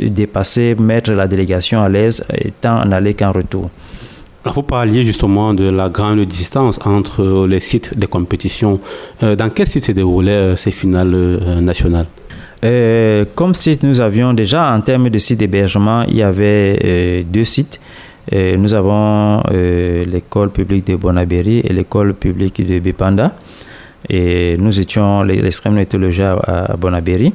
dépasser, 0.01 0.75
mettre 0.75 1.13
la 1.13 1.29
délégation 1.29 1.83
à 1.83 1.89
l'aise, 1.89 2.25
tant 2.61 2.81
en 2.81 2.91
aller 2.91 3.15
qu'en 3.15 3.31
retour. 3.31 3.71
Vous 4.45 4.63
parliez 4.63 5.03
justement 5.05 5.55
de 5.55 5.69
la 5.69 5.89
grande 5.89 6.21
distance 6.21 6.79
entre 6.85 7.47
les 7.47 7.61
sites 7.61 7.97
de 7.97 8.07
compétition. 8.07 8.81
dans 9.21 9.51
quel 9.51 9.67
site 9.67 9.85
se 9.87 9.93
déroulaient 9.93 10.55
ces 10.55 10.71
finales 10.71 11.61
nationales? 11.61 12.07
Comme 13.35 13.55
site, 13.55 13.83
nous 13.83 14.01
avions 14.01 14.33
déjà, 14.33 14.73
en 14.73 14.81
termes 14.81 15.11
de 15.11 15.19
sites 15.19 15.39
d'hébergement, 15.39 16.05
il 16.05 16.17
y 16.17 16.23
avait 16.23 17.25
deux 17.25 17.45
sites 17.45 17.81
nous 18.33 18.75
avons 18.75 19.43
euh, 19.53 20.05
l'école 20.05 20.51
publique 20.51 20.87
de 20.87 20.97
Bonabéry 20.97 21.61
et 21.61 21.73
l'école 21.73 22.15
publique 22.15 22.65
de 22.67 22.79
Bipanda. 22.79 23.37
Et 24.09 24.57
nous 24.59 24.81
étions, 24.81 25.23
l'extrême 25.23 25.79
éthologie 25.79 26.23
à, 26.23 26.35
à 26.35 26.77
Bonabéry. 26.77 27.33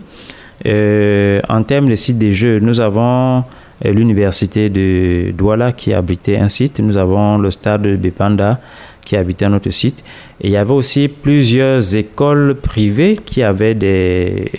Euh, 0.66 1.42
en 1.50 1.64
termes 1.64 1.90
de 1.90 1.96
sites 1.96 2.20
de 2.20 2.32
jeux, 2.32 2.60
nous 2.60 2.80
avons 2.80 3.44
euh, 3.86 3.92
l'université 3.92 4.70
de 4.70 5.32
Douala 5.32 5.72
qui 5.72 5.94
abritait 5.94 6.38
un 6.38 6.50
site. 6.50 6.80
Nous 6.80 6.98
avons 6.98 7.38
le 7.38 7.52
stade 7.52 7.84
de 7.84 7.96
Bipanda 7.96 8.60
qui 9.04 9.16
habitait 9.16 9.46
un 9.46 9.54
autre 9.54 9.70
site. 9.72 10.04
Et 10.40 10.48
il 10.48 10.52
y 10.52 10.58
avait 10.58 10.74
aussi 10.74 11.08
plusieurs 11.08 11.96
écoles 11.96 12.56
privées 12.56 13.18
qui 13.26 13.42
avaient 13.44 13.74
des, 13.74 14.52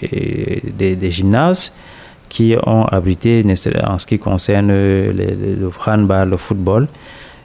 des, 0.76 0.96
des 0.96 1.10
gymnases 1.10 1.72
qui 2.32 2.54
ont 2.64 2.84
abrité 2.86 3.44
en 3.84 3.98
ce 3.98 4.06
qui 4.06 4.18
concerne 4.18 4.68
le, 4.68 5.70
handball, 5.86 6.30
le 6.30 6.38
football, 6.38 6.86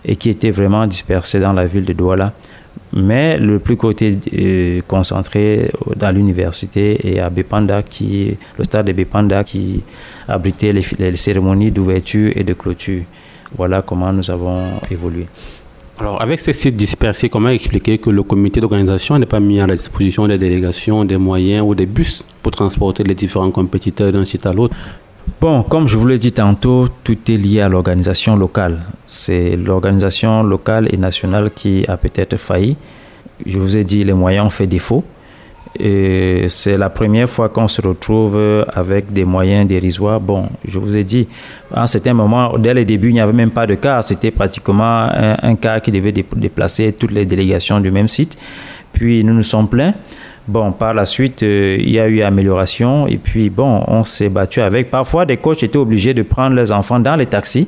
et 0.05 0.15
qui 0.15 0.29
étaient 0.29 0.49
vraiment 0.49 0.87
dispersés 0.87 1.41
dans 1.41 1.51
la 1.51 1.65
ville 1.65 1.83
de 1.83 1.91
Douala. 1.91 2.31
Mais 2.93 3.37
le 3.37 3.59
plus 3.59 3.75
côté 3.75 4.17
euh, 4.33 4.81
concentré 4.87 5.69
dans 5.97 6.11
l'université 6.11 6.85
et 7.03 7.19
à 7.19 7.29
Bepanda, 7.29 7.83
qui, 7.83 8.37
le 8.57 8.63
stade 8.63 8.87
de 8.87 8.93
Bepanda 8.93 9.43
qui 9.43 9.83
abritait 10.25 10.71
les 10.71 11.17
cérémonies 11.17 11.71
d'ouverture 11.71 12.31
et 12.33 12.45
de 12.45 12.53
clôture. 12.53 13.01
Voilà 13.57 13.81
comment 13.81 14.13
nous 14.13 14.31
avons 14.31 14.79
évolué. 14.89 15.27
Alors, 15.99 16.21
avec 16.21 16.39
ces 16.39 16.53
sites 16.53 16.75
dispersés, 16.75 17.27
comment 17.27 17.49
expliquer 17.49 17.97
que 17.97 18.11
le 18.11 18.21
comité 18.21 18.59
d'organisation 18.59 19.17
n'est 19.17 19.25
pas 19.25 19.39
mis 19.39 19.59
à 19.59 19.65
la 19.65 19.75
disposition 19.75 20.27
des 20.27 20.37
délégations, 20.37 21.05
des 21.05 21.17
moyens 21.17 21.65
ou 21.67 21.73
des 21.73 21.87
bus 21.87 22.23
pour 22.43 22.51
transporter 22.51 23.03
les 23.03 23.15
différents 23.15 23.49
compétiteurs 23.49 24.11
d'un 24.11 24.23
site 24.23 24.45
à 24.45 24.53
l'autre? 24.53 24.75
Bon, 25.41 25.63
comme 25.63 25.87
je 25.87 25.97
vous 25.97 26.05
l'ai 26.05 26.19
dit 26.19 26.31
tantôt, 26.31 26.87
tout 27.03 27.31
est 27.31 27.37
lié 27.37 27.61
à 27.61 27.69
l'organisation 27.69 28.35
locale. 28.35 28.83
C'est 29.07 29.55
l'organisation 29.55 30.43
locale 30.43 30.87
et 30.91 30.97
nationale 30.97 31.49
qui 31.55 31.83
a 31.87 31.97
peut-être 31.97 32.37
failli. 32.37 32.77
Je 33.43 33.57
vous 33.57 33.75
ai 33.75 33.83
dit, 33.83 34.03
les 34.03 34.13
moyens 34.13 34.45
ont 34.45 34.51
fait 34.51 34.67
défaut. 34.67 35.03
Et 35.79 36.45
c'est 36.49 36.77
la 36.77 36.89
première 36.89 37.29
fois 37.29 37.49
qu'on 37.49 37.67
se 37.67 37.81
retrouve 37.81 38.39
avec 38.73 39.11
des 39.11 39.25
moyens 39.25 39.67
dérisoires. 39.67 40.19
Bon, 40.19 40.47
je 40.65 40.79
vous 40.79 40.95
ai 40.95 41.03
dit, 41.03 41.27
à 41.73 41.83
un 41.83 41.87
certain 41.87 42.13
moment, 42.13 42.57
dès 42.57 42.73
le 42.73 42.85
début, 42.85 43.09
il 43.09 43.13
n'y 43.13 43.19
avait 43.19 43.33
même 43.33 43.51
pas 43.51 43.67
de 43.67 43.75
car. 43.75 44.03
C'était 44.03 44.31
pratiquement 44.31 44.83
un, 44.83 45.35
un, 45.41 45.55
car 45.55 45.81
qui 45.81 45.91
devait 45.91 46.11
déplacer 46.11 46.93
toutes 46.93 47.11
les 47.11 47.25
délégations 47.25 47.79
du 47.79 47.91
même 47.91 48.07
site. 48.07 48.37
Puis 48.93 49.23
nous 49.23 49.33
nous 49.33 49.43
sommes 49.43 49.67
plaints. 49.67 49.93
Bon, 50.47 50.71
par 50.71 50.93
la 50.93 51.03
suite, 51.03 51.43
euh, 51.43 51.75
il 51.77 51.89
y 51.89 51.99
a 51.99 52.07
eu 52.07 52.21
amélioration 52.21 53.05
et 53.05 53.17
puis 53.17 53.49
bon, 53.49 53.83
on 53.85 54.05
s'est 54.05 54.29
battu 54.29 54.61
avec. 54.61 54.89
Parfois, 54.89 55.25
des 55.25 55.35
coachs 55.35 55.61
étaient 55.61 55.77
obligés 55.77 56.13
de 56.13 56.21
prendre 56.21 56.55
leurs 56.55 56.71
enfants 56.71 57.01
dans 57.01 57.17
les 57.17 57.25
taxis 57.25 57.67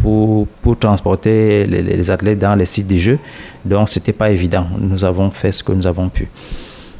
pour, 0.00 0.46
transporter 0.78 1.66
les, 1.66 1.82
les 1.82 2.10
athlètes 2.10 2.38
dans 2.38 2.54
les 2.54 2.66
sites 2.66 2.86
de 2.86 2.96
jeux. 2.96 3.18
Donc, 3.64 3.88
c'était 3.88 4.12
pas 4.12 4.30
évident. 4.30 4.66
Nous 4.78 5.04
avons 5.04 5.30
fait 5.30 5.50
ce 5.50 5.64
que 5.64 5.72
nous 5.72 5.86
avons 5.86 6.08
pu. 6.08 6.28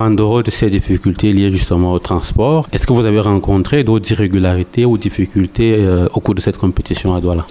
En 0.01 0.11
dehors 0.11 0.43
de 0.43 0.51
ces 0.51 0.71
difficultés 0.71 1.31
liées 1.31 1.51
justement 1.51 1.93
au 1.93 2.01
transport, 2.01 2.69
est-ce 2.73 2.85
que 2.85 2.93
vous 2.93 3.07
avez 3.07 3.21
rencontré 3.21 3.85
d'autres 3.85 4.11
irrégularités 4.11 4.85
ou 4.85 4.99
difficultés 4.99 5.77
euh, 5.79 6.09
au 6.13 6.21
cours 6.21 6.35
de 6.35 6.41
cette 6.41 6.57
compétition 6.57 7.15
à 7.15 7.21
Douala? 7.21 7.47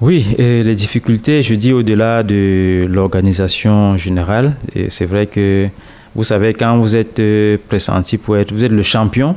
Oui, 0.00 0.24
et 0.38 0.62
les 0.62 0.76
difficultés, 0.76 1.42
je 1.42 1.54
dis 1.54 1.72
au-delà 1.72 2.22
de 2.22 2.86
l'organisation 2.88 3.96
générale. 3.96 4.54
C'est 4.88 5.04
vrai 5.04 5.26
que 5.26 5.68
vous 6.14 6.22
savez, 6.22 6.54
quand 6.54 6.78
vous 6.78 6.94
êtes 6.94 7.18
euh, 7.18 7.58
pressenti 7.68 8.18
pour 8.18 8.36
être, 8.36 8.52
vous 8.52 8.64
êtes 8.64 8.72
le 8.72 8.82
champion, 8.82 9.34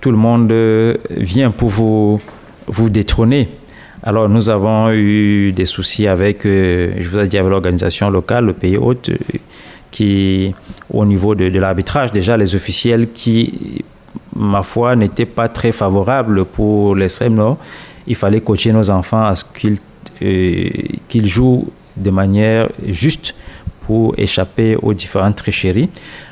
tout 0.00 0.10
le 0.10 0.16
monde 0.16 0.50
euh, 0.50 0.96
vient 1.16 1.52
pour 1.52 1.68
vous, 1.68 2.20
vous 2.66 2.90
détrôner. 2.90 3.48
Alors 4.02 4.28
nous 4.28 4.50
avons 4.50 4.90
eu 4.90 5.52
des 5.52 5.64
soucis 5.64 6.08
avec, 6.08 6.40
je 6.42 7.08
vous 7.08 7.18
ai 7.18 7.26
dit, 7.26 7.38
avec 7.38 7.50
l'organisation 7.50 8.10
locale, 8.10 8.44
le 8.44 8.52
pays 8.52 8.76
hôte, 8.76 9.10
qui, 9.94 10.52
au 10.92 11.04
niveau 11.04 11.36
de, 11.36 11.48
de 11.48 11.58
l'arbitrage, 11.60 12.10
déjà 12.10 12.36
les 12.36 12.50
officiels 12.56 13.12
qui 13.12 13.84
ma 14.34 14.62
foi, 14.64 14.96
n'était 14.96 15.30
pas 15.38 15.48
très 15.48 15.70
favorable 15.70 16.44
pour 16.44 16.96
l'extrême 16.96 17.34
nord. 17.34 17.58
Il 18.06 18.16
fallait 18.16 18.40
coacher 18.40 18.72
nos 18.72 18.90
enfants 18.90 19.24
à 19.24 19.34
ce 19.36 19.44
qu'ils 19.54 19.78
euh, 20.22 21.26
jouent 21.34 21.68
de 21.96 22.10
manière 22.10 22.68
juste 22.88 23.36
pour 23.86 24.14
échapper 24.18 24.76
aux 24.82 24.94
différentes 24.94 25.36
tricheries. 25.36 25.90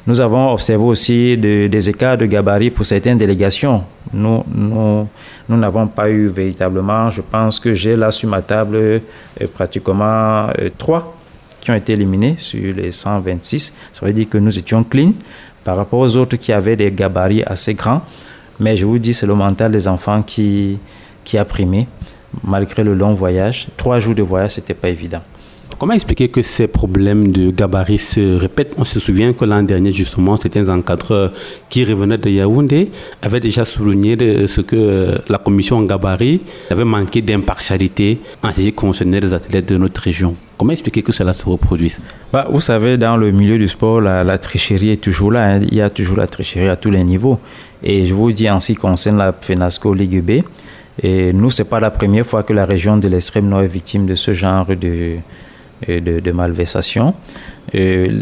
Nous 0.08 0.20
avons 0.20 0.52
observé 0.52 0.84
aussi 0.84 1.36
des 1.36 1.88
écarts 1.88 2.18
de 2.18 2.26
gabarit 2.26 2.70
pour 2.70 2.84
certaines 2.84 3.18
délégations. 3.18 3.84
Nous, 4.12 4.42
nous, 4.52 5.06
nous 5.48 5.56
n'avons 5.56 5.86
pas 5.86 6.10
eu 6.10 6.26
véritablement, 6.26 7.10
je 7.10 7.20
pense 7.20 7.60
que 7.60 7.74
j'ai 7.74 7.94
là 7.94 8.10
sur 8.10 8.28
ma 8.28 8.42
table 8.42 8.76
euh, 8.76 8.98
pratiquement 9.54 10.48
euh, 10.58 10.68
trois 10.76 11.14
qui 11.62 11.70
ont 11.70 11.74
été 11.74 11.92
éliminés 11.92 12.34
sur 12.38 12.74
les 12.74 12.90
126. 12.92 13.74
Ça 13.92 14.04
veut 14.04 14.12
dire 14.12 14.28
que 14.28 14.36
nous 14.36 14.58
étions 14.58 14.82
clean 14.82 15.12
par 15.64 15.76
rapport 15.76 16.00
aux 16.00 16.16
autres 16.16 16.36
qui 16.36 16.52
avaient 16.52 16.76
des 16.76 16.90
gabarits 16.90 17.44
assez 17.44 17.74
grands. 17.74 18.02
Mais 18.58 18.76
je 18.76 18.84
vous 18.84 18.98
dis, 18.98 19.14
c'est 19.14 19.26
le 19.26 19.36
mental 19.36 19.70
des 19.70 19.86
enfants 19.86 20.22
qui, 20.22 20.78
qui 21.24 21.38
a 21.38 21.44
primé, 21.44 21.86
malgré 22.44 22.82
le 22.82 22.94
long 22.94 23.14
voyage. 23.14 23.68
Trois 23.76 24.00
jours 24.00 24.14
de 24.14 24.22
voyage, 24.22 24.52
ce 24.52 24.60
n'était 24.60 24.74
pas 24.74 24.88
évident. 24.88 25.20
Comment 25.78 25.94
expliquer 25.94 26.28
que 26.28 26.42
ces 26.42 26.66
problèmes 26.66 27.32
de 27.32 27.50
gabarit 27.50 27.98
se 27.98 28.36
répètent? 28.38 28.74
On 28.76 28.84
se 28.84 29.00
souvient 29.00 29.32
que 29.32 29.44
l'an 29.44 29.62
dernier, 29.62 29.92
justement, 29.92 30.36
certains 30.36 30.68
encadreurs 30.68 31.32
qui 31.68 31.84
revenaient 31.84 32.18
de 32.18 32.28
Yaoundé 32.28 32.90
avaient 33.20 33.40
déjà 33.40 33.64
souligné 33.64 34.16
ce 34.46 34.60
que 34.60 35.18
la 35.28 35.38
commission 35.38 35.78
en 35.78 35.82
gabarit 35.82 36.40
avait 36.70 36.84
manqué 36.84 37.22
d'impartialité 37.22 38.20
en 38.42 38.52
ce 38.52 38.60
qui 38.60 38.72
concernait 38.72 39.20
les 39.20 39.32
athlètes 39.32 39.68
de 39.68 39.76
notre 39.76 40.02
région. 40.02 40.36
Comment 40.62 40.74
expliquer 40.74 41.02
que 41.02 41.10
cela 41.10 41.32
se 41.32 41.44
reproduise? 41.44 42.00
Bah, 42.32 42.46
Vous 42.48 42.60
savez, 42.60 42.96
dans 42.96 43.16
le 43.16 43.32
milieu 43.32 43.58
du 43.58 43.66
sport, 43.66 44.00
la, 44.00 44.38
tricherie 44.38 44.90
est 44.90 45.02
toujours 45.02 45.32
là. 45.32 45.54
Hein. 45.54 45.60
Il 45.62 45.74
y 45.74 45.80
a 45.80 45.90
toujours 45.90 46.16
la 46.16 46.28
tricherie 46.28 46.68
à 46.68 46.76
tous 46.76 46.88
les 46.88 47.02
niveaux. 47.02 47.40
Et 47.82 48.04
je 48.04 48.14
vous 48.14 48.30
dis, 48.30 48.48
en 48.48 48.60
ce 48.60 48.68
qui 48.68 48.76
concerne 48.76 49.18
la 49.18 49.32
FENASCO 49.32 49.92
Ligue 49.92 50.22
B, 50.22 50.44
et 51.02 51.32
nous, 51.32 51.50
ce 51.50 51.62
n'est 51.62 51.68
pas 51.68 51.80
la 51.80 51.90
première 51.90 52.24
fois 52.24 52.44
que 52.44 52.52
la 52.52 52.64
région 52.64 52.96
de 52.96 53.08
l'extrême 53.08 53.48
nord 53.48 53.62
est 53.62 53.66
victime 53.66 54.06
de 54.06 54.14
ce 54.14 54.32
genre 54.34 54.66
de, 54.66 55.16
de, 55.88 56.20
de 56.20 56.30
malversation. 56.30 57.12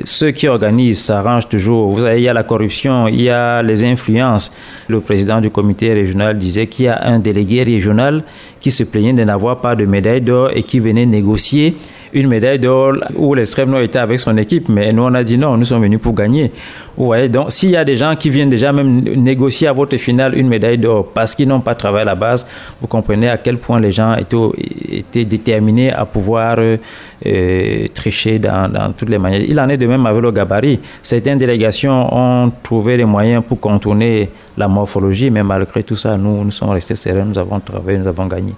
ceux 0.05 0.31
qui 0.31 0.49
organisent 0.49 1.03
s'arrangent 1.03 1.51
toujours. 1.51 1.91
Vous 1.91 2.01
savez, 2.01 2.21
il 2.21 2.25
y 2.25 2.29
a 2.31 2.33
la 2.33 2.45
corruption, 2.45 3.07
il 3.07 3.21
y 3.21 3.29
a 3.29 3.61
les 3.63 3.85
influences. 3.85 4.51
Le 4.89 5.01
président 5.01 5.43
du 5.43 5.51
comité 5.51 5.93
régional 5.93 6.39
disait 6.39 6.69
qu'il 6.69 6.87
y 6.87 6.89
a 6.89 7.05
un 7.05 7.19
délégué 7.19 7.65
régional 7.65 8.25
qui 8.61 8.71
se 8.71 8.85
plaignait 8.85 9.13
de 9.13 9.25
n'avoir 9.25 9.61
pas 9.61 9.77
de 9.77 9.85
médaille 9.85 10.23
d'or 10.23 10.53
et 10.55 10.63
qui 10.63 10.79
venait 10.81 11.05
négocier 11.05 11.77
une 12.13 12.29
médaille 12.29 12.59
d'or 12.59 12.95
où 13.17 13.35
l'extrême 13.35 13.71
nord 13.71 13.81
était 13.81 13.99
avec 13.99 14.21
son 14.21 14.37
équipe. 14.37 14.69
Mais 14.69 14.93
nous, 14.93 15.03
on 15.03 15.15
a 15.15 15.23
dit 15.23 15.39
non, 15.39 15.57
nous 15.57 15.65
sommes 15.65 15.83
venus 15.83 16.01
pour 16.01 16.15
gagner. 16.15 16.51
Ouais, 16.97 17.29
donc 17.29 17.51
s'il 17.53 17.71
y 17.71 17.77
a 17.77 17.85
des 17.85 17.97
gens 17.97 18.15
qui 18.17 18.31
viennent 18.31 18.51
déjà 18.51 18.73
même 18.73 19.01
négocier 19.01 19.69
à 19.69 19.73
votre 19.73 19.97
finale 19.97 20.37
une 20.37 20.49
médaille 20.49 20.79
d'or 20.79 21.09
parce 21.15 21.35
qu'ils 21.35 21.49
n'ont 21.49 21.61
pas 21.61 21.75
travaillé 21.75 22.03
à 22.03 22.07
la 22.07 22.15
base, 22.15 22.47
vous 22.81 22.87
comprenez 22.87 23.29
à 23.29 23.39
quel 23.39 23.59
point 23.59 23.81
les 23.81 23.91
gens 23.91 24.15
étaient, 24.17 25.25
déterminés 25.25 25.93
à 25.93 26.05
pouvoir 26.05 26.57
euh, 26.59 27.87
tricher 27.95 28.39
dans, 28.39 28.71
dans, 28.71 28.93
toutes 28.93 29.09
les 29.09 29.19
manières. 29.19 29.43
Il 29.49 29.59
en 29.61 29.69
est 29.69 29.77
de 29.77 29.87
même 29.87 30.05
avec 30.07 30.23
le 30.23 30.31
gabarit. 30.31 30.81
Certaines 31.03 31.39
délégations 31.39 32.15
ont 32.15 32.53
trouvé 32.63 32.97
les 32.97 33.05
moyens 33.05 33.43
pour 33.47 33.61
contourner 33.61 34.29
la 34.57 34.69
morphologie, 34.69 35.31
mais 35.31 35.43
malgré 35.43 35.83
tout 35.83 35.97
ça, 35.97 36.17
nous, 36.17 36.45
nous 36.45 36.51
sommes 36.51 36.71
restés 36.71 36.97
sereins, 36.97 37.25
nous 37.25 37.39
avons 37.39 37.61
travaillé, 37.61 37.99
nous 37.99 38.09
avons 38.09 38.27
gagné. 38.27 38.53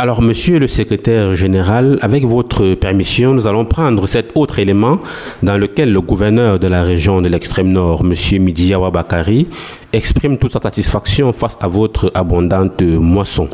Alors, 0.00 0.22
monsieur 0.22 0.60
le 0.60 0.68
secrétaire 0.68 1.34
général, 1.34 1.98
avec 2.02 2.24
votre 2.24 2.74
permission, 2.74 3.34
nous 3.34 3.48
allons 3.48 3.64
prendre 3.64 4.06
cet 4.06 4.30
autre 4.36 4.60
élément 4.60 5.00
dans 5.42 5.58
lequel 5.58 5.92
le 5.92 6.00
gouverneur 6.00 6.60
de 6.60 6.68
la 6.68 6.84
région 6.84 7.20
de 7.20 7.28
l'extrême 7.28 7.72
nord, 7.72 8.04
monsieur 8.04 8.38
Midia 8.38 8.78
Bakari, 8.90 9.48
exprime 9.92 10.38
toute 10.38 10.52
sa 10.52 10.60
satisfaction 10.60 11.32
face 11.32 11.58
à 11.60 11.66
votre 11.66 12.12
abondante 12.14 12.80
moisson. 12.80 13.48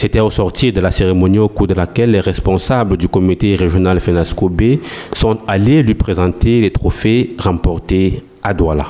C'était 0.00 0.20
au 0.20 0.30
sortir 0.30 0.72
de 0.72 0.80
la 0.80 0.90
cérémonie 0.90 1.38
au 1.38 1.48
cours 1.48 1.66
de 1.66 1.74
laquelle 1.74 2.12
les 2.12 2.20
responsables 2.20 2.96
du 2.96 3.08
comité 3.08 3.54
régional 3.54 4.00
FENASCO 4.00 4.48
B 4.48 4.62
sont 5.14 5.36
allés 5.46 5.82
lui 5.82 5.94
présenter 5.94 6.62
les 6.62 6.70
trophées 6.70 7.36
remportés 7.38 8.22
à 8.42 8.54
Douala. 8.54 8.86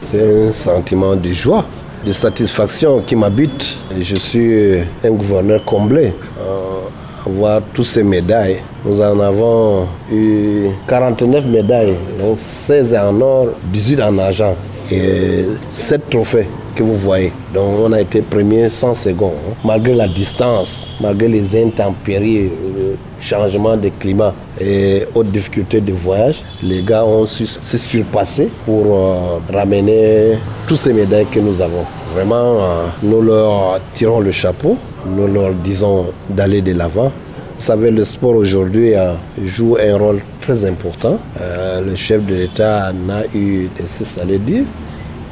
C'est 0.00 0.48
un 0.48 0.50
sentiment 0.50 1.14
de 1.14 1.32
joie 1.32 1.64
de 2.08 2.12
satisfaction 2.14 3.02
qui 3.02 3.14
m'habite. 3.14 3.76
Je 4.00 4.16
suis 4.16 4.78
un 5.04 5.10
gouverneur 5.10 5.62
comblé. 5.64 6.14
Euh, 6.40 6.78
avoir 7.26 7.60
toutes 7.74 7.84
ces 7.84 8.02
médailles. 8.02 8.58
Nous 8.84 8.98
en 9.02 9.20
avons 9.20 9.86
eu 10.10 10.68
49 10.86 11.44
médailles, 11.46 11.94
16 12.38 12.94
en 12.94 13.20
or, 13.20 13.48
18 13.72 14.00
en 14.02 14.18
argent 14.18 14.54
et 14.90 15.44
7 15.68 16.08
trophées 16.08 16.46
que 16.74 16.82
vous 16.82 16.94
voyez. 16.94 17.30
Donc 17.52 17.74
on 17.78 17.92
a 17.92 18.00
été 18.00 18.22
premier 18.22 18.70
sans 18.70 18.94
second. 18.94 19.32
Hein. 19.34 19.54
Malgré 19.62 19.92
la 19.92 20.08
distance, 20.08 20.90
malgré 21.02 21.28
les 21.28 21.62
intempéries, 21.62 22.44
le 22.44 22.96
changement 23.20 23.76
de 23.76 23.90
climat 23.98 24.32
et 24.58 25.02
autres 25.14 25.30
difficultés 25.30 25.82
de 25.82 25.92
voyage, 25.92 26.42
les 26.62 26.82
gars 26.82 27.04
ont 27.04 27.26
su 27.26 27.46
se 27.46 27.76
surpasser 27.76 28.48
pour 28.64 28.86
euh, 28.86 29.38
ramener 29.52 30.38
tous 30.66 30.76
ces 30.76 30.94
médailles 30.94 31.26
que 31.26 31.40
nous 31.40 31.60
avons. 31.60 31.84
Vraiment, 32.12 32.36
euh, 32.60 32.86
nous 33.02 33.22
leur 33.22 33.80
tirons 33.92 34.20
le 34.20 34.32
chapeau, 34.32 34.76
nous 35.06 35.26
leur 35.26 35.52
disons 35.52 36.06
d'aller 36.30 36.62
de 36.62 36.72
l'avant. 36.72 37.12
Vous 37.58 37.64
savez, 37.64 37.90
le 37.90 38.04
sport 38.04 38.34
aujourd'hui 38.34 38.94
euh, 38.94 39.12
joue 39.44 39.76
un 39.80 39.96
rôle 39.96 40.20
très 40.40 40.64
important. 40.64 41.18
le 41.84 41.94
chef 41.94 42.24
de 42.24 42.34
l'État 42.34 42.92
n'a 42.92 43.24
eu 43.34 43.68
de 43.78 43.86
cesse 43.86 44.18
à 44.18 44.24
le 44.24 44.38
dire 44.38 44.64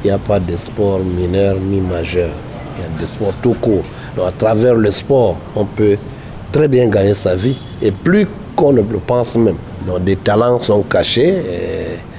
il 0.03 0.07
n'y 0.07 0.11
a 0.11 0.17
pas 0.19 0.39
de 0.39 0.55
sport 0.55 0.99
mineur 0.99 1.55
ni 1.59 1.81
majeur. 1.81 2.29
Il 2.77 2.83
y 2.83 2.85
a 2.85 3.01
des 3.01 3.07
sports 3.07 3.33
tout 3.41 3.55
court. 3.55 3.83
Donc 4.15 4.27
à 4.27 4.31
travers 4.31 4.75
le 4.75 4.91
sport, 4.91 5.37
on 5.55 5.65
peut 5.65 5.97
très 6.51 6.67
bien 6.67 6.87
gagner 6.87 7.13
sa 7.13 7.35
vie. 7.35 7.57
Et 7.81 7.91
plus 7.91 8.27
qu'on 8.55 8.73
ne 8.73 8.81
le 8.81 8.99
pense 8.99 9.35
même. 9.35 9.57
Des 10.01 10.15
talents 10.17 10.61
sont 10.61 10.83
cachés, 10.83 11.33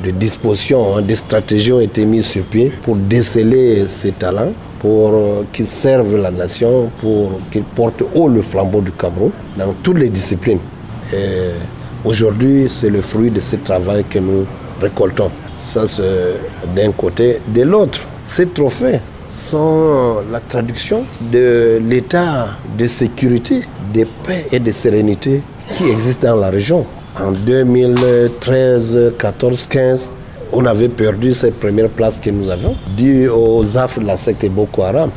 des 0.03 0.13
dispositions, 0.13 0.97
hein, 0.97 1.03
des 1.03 1.17
stratégies 1.17 1.73
ont 1.73 1.81
été 1.81 2.05
mises 2.05 2.27
sur 2.27 2.45
pied 2.45 2.73
pour 2.83 2.97
déceler 2.97 3.87
ces 3.89 4.13
talents, 4.13 4.53
pour 4.79 5.11
euh, 5.13 5.43
qu'ils 5.53 5.67
servent 5.67 6.17
la 6.17 6.31
nation, 6.31 6.91
pour 7.01 7.41
qu'ils 7.51 7.65
portent 7.65 8.03
haut 8.15 8.29
le 8.29 8.41
flambeau 8.43 8.81
du 8.81 8.93
Cameroun 8.93 9.33
dans 9.57 9.73
toutes 9.83 9.99
les 9.99 10.09
disciplines. 10.09 10.61
Aujourd'hui, 12.05 12.67
c'est 12.69 12.91
le 12.91 13.01
fruit 13.01 13.31
de 13.31 13.41
ce 13.41 13.57
travail 13.57 14.05
que 14.05 14.19
nous 14.19 14.47
récoltons. 14.81 15.31
Ça, 15.57 15.85
d'un 16.77 16.93
côté. 16.93 17.41
De 17.49 17.63
l'autre, 17.63 18.07
ces 18.25 18.47
trophées 18.47 19.01
sont 19.29 20.19
la 20.31 20.41
traduction 20.41 21.05
de 21.21 21.81
l'état 21.83 22.49
de 22.79 22.87
sécurité, 22.87 23.63
de 23.93 24.05
paix 24.27 24.47
et 24.53 24.61
de 24.61 24.71
sérénité 24.71 25.43
qui 25.77 25.89
existe 25.89 26.23
dans 26.23 26.37
la 26.37 26.51
région. 26.51 26.87
En 27.21 27.33
2013, 27.33 29.15
14, 29.19 29.67
15, 29.67 30.11
on 30.53 30.65
avait 30.65 30.89
perdu 30.89 31.35
cette 31.35 31.59
première 31.59 31.89
place 31.89 32.21
que 32.21 32.31
nous 32.31 32.49
avons, 32.49 32.77
dû 32.97 33.29
aux 33.29 33.77
affres 33.77 34.01
de 34.01 34.07
la 34.07 34.17
secte 34.17 34.47
Boko 34.49 34.83
Haram 34.83 35.11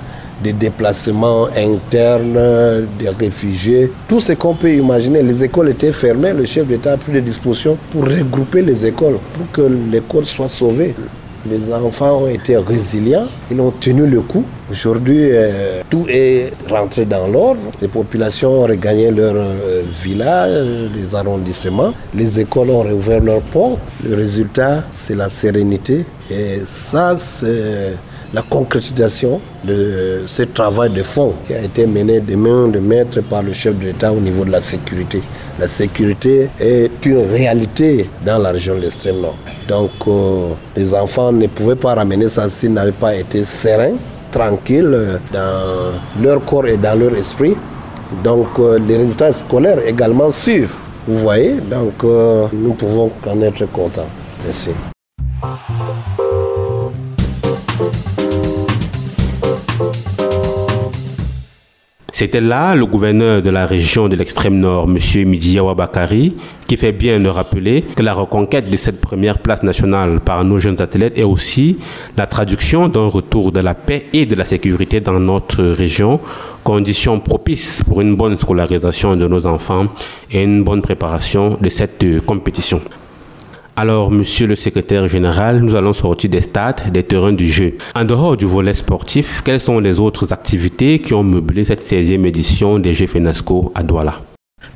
des 0.44 0.54
déplacements 0.54 1.48
internes, 1.56 2.88
des 2.98 3.10
réfugiés, 3.10 3.92
tout 4.08 4.20
ce 4.20 4.34
qu'on 4.34 4.56
peut 4.56 4.74
imaginer. 4.74 5.22
Les 5.22 5.44
écoles 5.44 5.70
étaient 5.70 5.94
fermées, 5.94 6.34
le 6.34 6.46
chef 6.46 6.66
d'État 6.66 6.94
a 6.94 6.98
pris 6.98 7.12
des 7.12 7.22
dispositions 7.22 7.78
pour 7.92 8.06
regrouper 8.06 8.64
les 8.64 8.86
écoles, 8.86 9.20
pour 9.36 9.52
que 9.52 9.62
l'école 9.92 10.26
soit 10.26 10.50
sauvée. 10.50 10.96
Les 11.49 11.73
enfants 11.73 12.23
ont 12.23 12.27
été 12.27 12.56
résilients, 12.56 13.25
ils 13.49 13.60
ont 13.60 13.71
tenu 13.71 14.06
le 14.06 14.21
coup. 14.21 14.45
Aujourd'hui, 14.69 15.30
euh, 15.32 15.82
tout 15.89 16.06
est 16.08 16.54
rentré 16.69 17.06
dans 17.06 17.27
l'ordre. 17.27 17.62
Les 17.82 17.88
populations 17.88 18.62
ont 18.62 18.67
regagné 18.67 19.10
leur 19.10 19.34
euh, 19.36 19.82
village, 20.04 20.89
les 20.93 21.15
arrondissements. 21.15 21.93
Les 22.13 22.39
écoles 22.39 22.69
ont 22.69 22.84
réouvert 22.84 23.21
leurs 23.21 23.41
portes. 23.41 23.80
Le 24.08 24.15
résultat, 24.15 24.84
c'est 24.91 25.15
la 25.15 25.30
sérénité. 25.30 26.06
Et 26.30 26.62
ça, 26.67 27.17
c'est 27.17 27.95
la 28.34 28.41
concrétisation 28.41 29.41
de 29.63 30.24
ce 30.26 30.44
travail 30.44 30.89
de 30.91 31.04
fond 31.04 31.34
qui 31.46 31.54
a 31.54 31.62
été 31.62 31.86
mené 31.86 32.20
de 32.20 32.36
main 32.36 32.67
de 32.67 32.80
maître 32.80 33.22
par 33.22 33.44
le 33.44 33.54
chef 33.54 33.78
de 33.78 33.86
l'État 33.86 34.12
au 34.12 34.20
niveau 34.20 34.46
de 34.46 34.52
la 34.52 34.62
sécurité. 34.62 35.22
La 35.60 35.67
sécurité 35.67 36.50
est 36.60 36.91
une 37.06 37.30
réalité 37.30 38.10
dans 38.26 38.38
la 38.38 38.52
région 38.52 38.76
de 38.76 38.82
l'extrême 38.82 39.22
nord. 39.22 39.36
Donc 39.67 39.91
euh, 40.08 40.54
les 40.76 40.94
enfants 40.94 41.32
ne 41.32 41.48
pouvaient 41.48 41.76
pas 41.76 41.96
ramener 41.96 42.30
ça 42.30 42.50
s'ils 42.50 42.74
n'avaient 42.74 42.91
pas 42.94 43.15
été 43.15 43.44
sereins, 43.44 43.96
tranquilles 44.32 45.20
dans 45.34 45.91
leur 46.22 46.44
corps 46.46 46.67
et 46.67 46.78
dans 46.78 46.98
leur 46.98 47.13
esprit. 47.15 47.56
Donc 48.24 48.48
euh, 48.60 48.80
les 48.80 48.98
résultats 48.98 49.34
scolaires 49.34 49.86
également 49.86 50.32
suivent. 50.32 50.74
Vous 51.08 51.17
voyez, 51.17 51.56
donc 51.70 52.04
euh, 52.04 52.46
nous 52.54 52.74
pouvons 52.74 53.12
en 53.28 53.41
être 53.41 53.65
contents. 53.72 54.08
Merci. 54.46 54.70
C'était 62.21 62.39
là 62.39 62.75
le 62.75 62.86
gouverneur 62.86 63.41
de 63.41 63.49
la 63.49 63.65
région 63.65 64.07
de 64.07 64.15
l'extrême 64.15 64.60
nord, 64.60 64.88
M. 64.88 65.27
Midiawa 65.27 65.73
Bakari, 65.73 66.36
qui 66.67 66.77
fait 66.77 66.91
bien 66.91 67.19
de 67.19 67.27
rappeler 67.27 67.81
que 67.95 68.03
la 68.03 68.13
reconquête 68.13 68.69
de 68.69 68.77
cette 68.77 69.01
première 69.01 69.39
place 69.39 69.63
nationale 69.63 70.19
par 70.19 70.43
nos 70.43 70.60
jeunes 70.60 70.79
athlètes 70.79 71.17
est 71.17 71.23
aussi 71.23 71.79
la 72.15 72.27
traduction 72.27 72.89
d'un 72.89 73.07
retour 73.07 73.51
de 73.51 73.60
la 73.60 73.73
paix 73.73 74.05
et 74.13 74.27
de 74.27 74.36
la 74.36 74.45
sécurité 74.45 74.99
dans 74.99 75.19
notre 75.19 75.63
région, 75.63 76.19
conditions 76.63 77.19
propices 77.19 77.81
pour 77.84 78.01
une 78.01 78.15
bonne 78.15 78.38
scolarisation 78.38 79.15
de 79.15 79.27
nos 79.27 79.47
enfants 79.47 79.88
et 80.29 80.43
une 80.43 80.63
bonne 80.63 80.84
préparation 80.84 81.57
de 81.60 81.69
cette 81.69 82.05
compétition. 82.27 82.81
Alors, 83.82 84.12
monsieur 84.12 84.46
le 84.46 84.54
secrétaire 84.54 85.08
général, 85.08 85.62
nous 85.62 85.74
allons 85.74 85.94
sortir 85.94 86.30
des 86.30 86.41
stades, 86.41 86.91
des 86.91 87.02
terrains 87.02 87.34
du 87.34 87.48
jeu. 87.48 87.78
En 87.96 88.04
dehors 88.04 88.38
du 88.38 88.46
volet 88.46 88.76
sportif, 88.76 89.41
quelles 89.44 89.60
sont 89.60 89.80
les 89.80 90.00
autres 90.00 90.32
activités 90.32 91.00
qui 91.00 91.15
ont 91.15 91.24
meublé 91.24 91.63
cette 91.63 91.82
16e 91.82 92.28
édition 92.28 92.78
des 92.78 92.94
Jeux 92.94 93.08
FENASCO 93.08 93.72
à 93.74 93.82
Douala? 93.82 94.22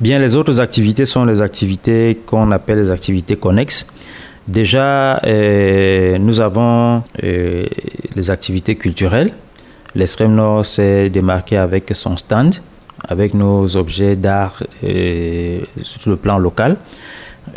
Bien, 0.00 0.18
les 0.18 0.34
autres 0.34 0.60
activités 0.60 1.04
sont 1.04 1.24
les 1.24 1.40
activités 1.40 2.18
qu'on 2.26 2.50
appelle 2.50 2.78
les 2.78 2.90
activités 2.90 3.36
connexes. 3.36 3.86
Déjà, 4.48 5.18
euh, 5.24 6.18
nous 6.18 6.40
avons 6.40 7.04
euh, 7.22 7.64
les 8.16 8.28
activités 8.28 8.74
culturelles. 8.74 9.30
L'extrême 9.94 10.34
nord 10.34 10.66
s'est 10.66 11.10
démarqué 11.10 11.58
avec 11.58 11.94
son 11.94 12.16
stand, 12.16 12.56
avec 13.06 13.34
nos 13.34 13.76
objets 13.76 14.16
d'art 14.16 14.64
euh, 14.82 15.60
sur 15.84 16.10
le 16.10 16.16
plan 16.16 16.38
local. 16.38 16.76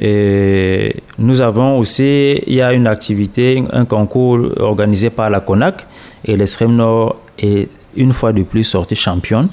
Et 0.01 0.95
nous 1.17 1.41
avons 1.41 1.77
aussi, 1.77 2.41
il 2.47 2.53
y 2.53 2.61
a 2.61 2.71
une 2.73 2.87
activité, 2.87 3.61
un 3.73 3.85
concours 3.85 4.39
organisé 4.59 5.09
par 5.09 5.29
la 5.29 5.41
CONAC 5.41 5.85
et 6.23 6.37
l'extrême 6.37 6.75
nord 6.75 7.17
est 7.37 7.67
une 7.95 8.13
fois 8.13 8.31
de 8.31 8.43
plus 8.43 8.63
sorti 8.63 8.95
championne 8.95 9.49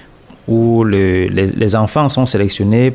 où 0.46 0.84
les, 0.84 1.76
enfants 1.76 2.08
sont 2.08 2.26
sélectionnés 2.26 2.92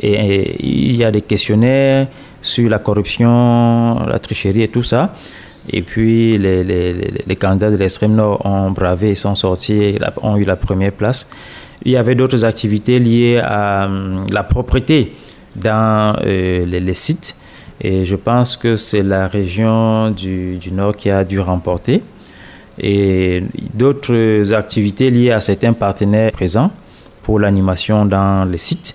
et, 0.00 0.56
il 0.64 0.94
y 0.94 1.02
a 1.02 1.10
des 1.10 1.22
questionnaires 1.22 2.06
sur 2.40 2.70
la 2.70 2.78
corruption, 2.78 3.98
la 4.06 4.18
tricherie 4.20 4.62
et 4.62 4.68
tout 4.68 4.82
ça. 4.82 5.12
Et 5.68 5.82
puis 5.82 6.38
les, 6.38 7.36
candidats 7.38 7.70
de 7.70 7.76
l'extrême 7.76 8.14
nord 8.14 8.44
ont 8.46 8.70
bravé 8.70 9.16
sont 9.16 9.34
sortis, 9.34 9.98
ont 10.22 10.36
eu 10.36 10.44
la 10.44 10.56
première 10.56 10.92
place. 10.92 11.28
Il 11.84 11.90
y 11.90 11.96
avait 11.96 12.14
d'autres 12.14 12.44
activités 12.44 13.00
liées 13.00 13.40
à 13.42 13.86
hum, 13.86 14.26
la 14.30 14.44
propreté 14.44 15.12
dans 15.56 16.16
euh, 16.24 16.64
les, 16.64 16.94
sites. 16.94 17.36
Et 17.80 18.04
je 18.04 18.16
pense 18.16 18.56
que 18.56 18.76
c'est 18.76 19.02
la 19.02 19.26
région 19.26 20.10
du, 20.10 20.58
Nord 20.72 20.96
qui 20.96 21.10
a 21.10 21.24
dû 21.24 21.40
remporter. 21.40 22.02
Et 22.78 23.42
d'autres 23.74 24.54
activités 24.54 25.10
liées 25.10 25.30
à 25.30 25.40
certains 25.40 25.72
partenaires 25.72 26.32
présents 26.32 26.70
pour 27.22 27.38
l'animation 27.38 28.06
dans 28.06 28.48
les 28.50 28.58
sites. 28.58 28.94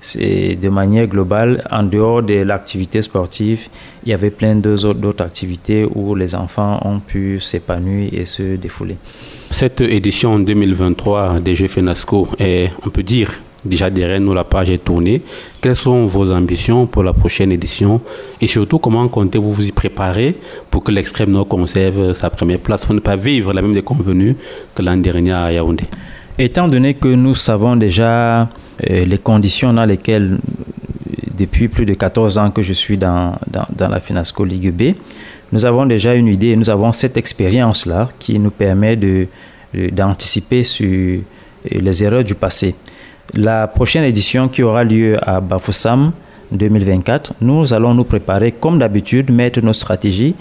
C'est 0.00 0.56
de 0.60 0.68
manière 0.68 1.06
globale, 1.06 1.64
en 1.70 1.84
dehors 1.84 2.24
de 2.24 2.34
l'activité 2.34 3.02
sportive, 3.02 3.68
il 4.04 4.10
y 4.10 4.12
avait 4.12 4.30
plein 4.30 4.56
d'autres 4.56 5.22
activités 5.22 5.84
où 5.84 6.16
les 6.16 6.34
enfants 6.34 6.80
ont 6.84 6.98
pu 6.98 7.38
s'épanouir 7.38 8.12
et 8.12 8.24
se 8.24 8.56
défouler. 8.56 8.96
Cette 9.50 9.80
édition 9.80 10.40
2023 10.40 11.38
des 11.38 11.54
Jeux 11.54 11.68
FENASCO 11.68 12.26
est, 12.40 12.70
on 12.84 12.90
peut 12.90 13.04
dire, 13.04 13.30
Déjà 13.64 13.90
derrière 13.90 14.20
nous, 14.20 14.34
la 14.34 14.42
page 14.42 14.70
est 14.70 14.82
tournée. 14.84 15.22
Quelles 15.60 15.76
sont 15.76 16.06
vos 16.06 16.32
ambitions 16.32 16.86
pour 16.86 17.04
la 17.04 17.12
prochaine 17.12 17.52
édition? 17.52 18.00
Et 18.40 18.48
surtout 18.48 18.78
comment 18.78 19.06
comptez-vous 19.06 19.52
vous 19.52 19.66
y 19.66 19.72
préparer 19.72 20.34
pour 20.70 20.82
que 20.82 20.90
l'extrême 20.90 21.30
nord 21.30 21.46
conserve 21.46 22.12
sa 22.12 22.28
première 22.28 22.58
place 22.58 22.84
pour 22.84 22.94
ne 22.94 23.00
pas 23.00 23.14
vivre 23.14 23.52
la 23.52 23.62
même 23.62 23.74
déconvenue 23.74 24.34
que 24.74 24.82
l'an 24.82 24.96
dernier 24.96 25.32
à 25.32 25.52
Yaoundé? 25.52 25.84
Étant 26.38 26.66
donné 26.66 26.94
que 26.94 27.08
nous 27.08 27.36
savons 27.36 27.76
déjà 27.76 28.42
euh, 28.42 29.04
les 29.04 29.18
conditions 29.18 29.72
dans 29.72 29.84
lesquelles, 29.84 30.38
depuis 31.36 31.68
plus 31.68 31.86
de 31.86 31.94
14 31.94 32.38
ans 32.38 32.50
que 32.50 32.62
je 32.62 32.72
suis 32.72 32.96
dans, 32.96 33.38
dans, 33.46 33.88
la 33.88 34.00
Finasco 34.00 34.44
Ligue 34.44 34.72
B, 34.72 34.96
nous 35.52 35.64
avons 35.66 35.86
déjà 35.86 36.14
une 36.14 36.26
idée, 36.28 36.56
nous 36.56 36.70
avons 36.70 36.92
cette 36.92 37.16
expérience-là 37.16 38.08
qui 38.18 38.38
nous 38.40 38.50
permet 38.50 38.96
d'anticiper 39.74 40.60
de, 40.60 40.62
sur 40.64 40.88
euh, 40.88 41.20
les 41.70 42.02
erreurs 42.02 42.24
du 42.24 42.34
passé. 42.34 42.74
La 43.34 43.66
prochaine 43.66 44.04
édition 44.04 44.48
qui 44.48 44.62
aura 44.62 44.84
lieu 44.84 45.16
à 45.26 45.40
Bafoussam 45.40 46.12
2024, 46.50 47.32
nous 47.40 47.72
allons 47.72 47.94
nous 47.94 48.04
préparer 48.04 48.52
comme 48.52 48.78
d'habitude, 48.78 49.30
mettre 49.30 49.62
nos 49.62 49.72
stratégies. 49.72 50.34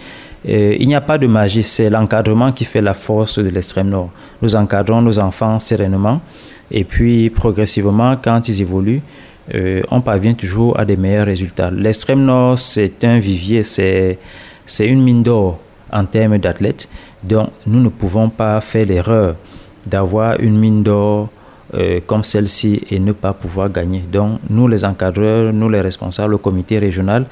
il 0.44 0.86
n'y 0.86 0.96
a 0.96 1.00
pas 1.00 1.18
de 1.18 1.26
magie, 1.26 1.64
c'est 1.64 1.90
l'encadrement 1.90 2.52
qui 2.52 2.66
fait 2.66 2.82
la 2.82 2.94
force 2.94 3.40
de 3.40 3.48
l'extrême 3.48 3.88
nord. 3.88 4.10
Nous 4.42 4.58
encadrons 4.58 5.02
nos 5.02 5.20
enfants 5.20 5.58
sereinement 5.62 6.20
et 6.70 6.84
puis 6.84 7.30
progressivement, 7.30 8.18
quand 8.22 8.50
ils 8.50 8.62
évoluent, 8.62 9.02
euh, 9.56 9.82
on 9.90 10.02
parvient 10.02 10.34
toujours 10.34 10.78
à 10.78 10.84
des 10.84 10.98
meilleurs 10.98 11.28
résultats. 11.28 11.72
L'extrême 11.72 12.26
nord, 12.26 12.60
c'est 12.60 13.04
un 13.06 13.20
vivier, 13.20 13.64
c'est 13.64 14.18
une 14.80 15.02
mine 15.02 15.24
d'or 15.24 15.60
en 15.94 16.04
termes 16.04 16.38
d'athlètes. 16.40 16.90
Donc, 17.24 17.52
nous 17.66 17.80
ne 17.80 17.90
pouvons 17.90 18.30
pas 18.30 18.60
faire 18.60 18.86
l'erreur 18.86 19.36
d'avoir 19.86 20.40
une 20.42 20.60
mine 20.60 20.84
d'or 20.84 21.30
euh, 21.74 22.00
comme 22.06 22.24
celle-ci 22.24 22.82
et 22.90 23.00
ne 23.00 23.12
pas 23.12 23.34
pouvoir 23.34 23.70
gagner. 23.70 24.04
Donc 24.12 24.40
nous 24.50 24.68
les 24.68 24.84
encadreurs, 24.84 25.54
nous 25.54 25.70
les 25.70 25.82
responsables, 25.82 26.32
le 26.32 26.38
comité 26.38 26.80
régional, 26.80 27.26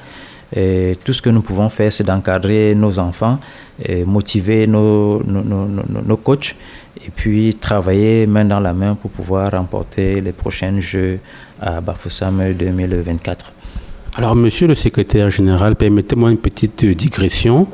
euh, 0.56 0.94
tout 1.04 1.12
ce 1.12 1.22
que 1.22 1.30
nous 1.30 1.42
pouvons 1.42 1.68
faire, 1.68 1.92
c'est 1.92 2.04
d'encadrer 2.04 2.74
nos 2.74 2.98
enfants, 2.98 3.38
et 3.82 4.04
motiver 4.04 4.66
nos, 4.66 5.22
nos, 5.22 5.42
nos, 5.42 5.66
nos, 6.04 6.16
coachs 6.16 6.56
et 7.04 7.10
puis 7.10 7.54
travailler 7.54 8.26
main 8.26 8.44
dans 8.44 8.60
la 8.60 8.72
main 8.72 8.94
pour 8.94 9.10
pouvoir 9.10 9.52
remporter 9.52 10.20
les 10.20 10.32
prochains 10.32 10.80
Jeux 10.80 11.20
à 11.60 11.80
Bafoussam 11.80 12.52
2024. 12.52 13.52
Alors, 14.16 14.34
monsieur 14.34 14.66
le 14.66 14.74
secrétaire 14.74 15.30
général, 15.30 15.76
permettez-moi 15.76 16.32
une 16.32 16.38
petite 16.38 16.84
digression. 16.84 17.68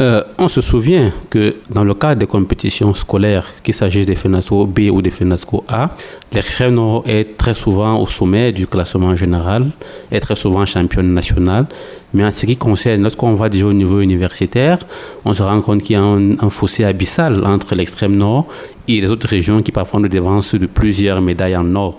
Euh, 0.00 0.22
on 0.38 0.46
se 0.46 0.60
souvient 0.60 1.12
que 1.30 1.56
dans 1.68 1.82
le 1.82 1.94
cadre 1.94 2.20
des 2.20 2.28
compétitions 2.28 2.94
scolaires, 2.94 3.44
qu'il 3.64 3.74
s'agisse 3.74 4.06
des 4.06 4.14
FENASCO 4.14 4.66
B 4.66 4.82
ou 4.92 5.02
des 5.02 5.10
FENASCO 5.10 5.64
A, 5.68 5.90
l'extrême 6.32 6.74
nord 6.74 7.02
est 7.06 7.36
très 7.36 7.54
souvent 7.54 8.00
au 8.00 8.06
sommet 8.06 8.52
du 8.52 8.68
classement 8.68 9.16
général, 9.16 9.66
est 10.12 10.20
très 10.20 10.36
souvent 10.36 10.64
championne 10.64 11.12
nationale. 11.12 11.66
Mais 12.14 12.24
en 12.24 12.30
ce 12.30 12.46
qui 12.46 12.56
concerne, 12.56 13.02
lorsqu'on 13.02 13.34
va 13.34 13.48
déjà 13.48 13.66
au 13.66 13.72
niveau 13.72 14.00
universitaire, 14.00 14.78
on 15.24 15.34
se 15.34 15.42
rend 15.42 15.60
compte 15.60 15.82
qu'il 15.82 15.96
y 15.96 15.98
a 15.98 16.02
un, 16.02 16.50
fossé 16.50 16.84
abyssal 16.84 17.44
entre 17.44 17.74
l'extrême 17.74 18.14
nord 18.14 18.46
et 18.86 19.00
les 19.00 19.10
autres 19.10 19.28
régions 19.28 19.60
qui 19.60 19.72
parfois 19.72 19.98
nous 19.98 20.08
dévancent 20.08 20.54
de 20.54 20.66
plusieurs 20.66 21.20
médailles 21.20 21.56
en 21.56 21.74
or. 21.74 21.98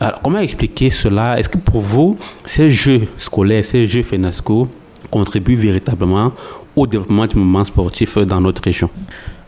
Alors, 0.00 0.20
comment 0.22 0.38
expliquer 0.38 0.90
cela? 0.90 1.38
Est-ce 1.38 1.48
que 1.48 1.58
pour 1.58 1.80
vous, 1.80 2.16
ces 2.44 2.70
jeux 2.70 3.08
scolaires, 3.16 3.64
ces 3.64 3.86
jeux 3.86 4.02
FENASCO 4.02 4.68
contribuent 5.10 5.56
véritablement 5.56 6.32
au 6.76 6.86
développement 6.86 7.26
du 7.26 7.36
mouvement 7.36 7.64
sportif 7.64 8.18
dans 8.18 8.40
notre 8.40 8.62
région? 8.62 8.90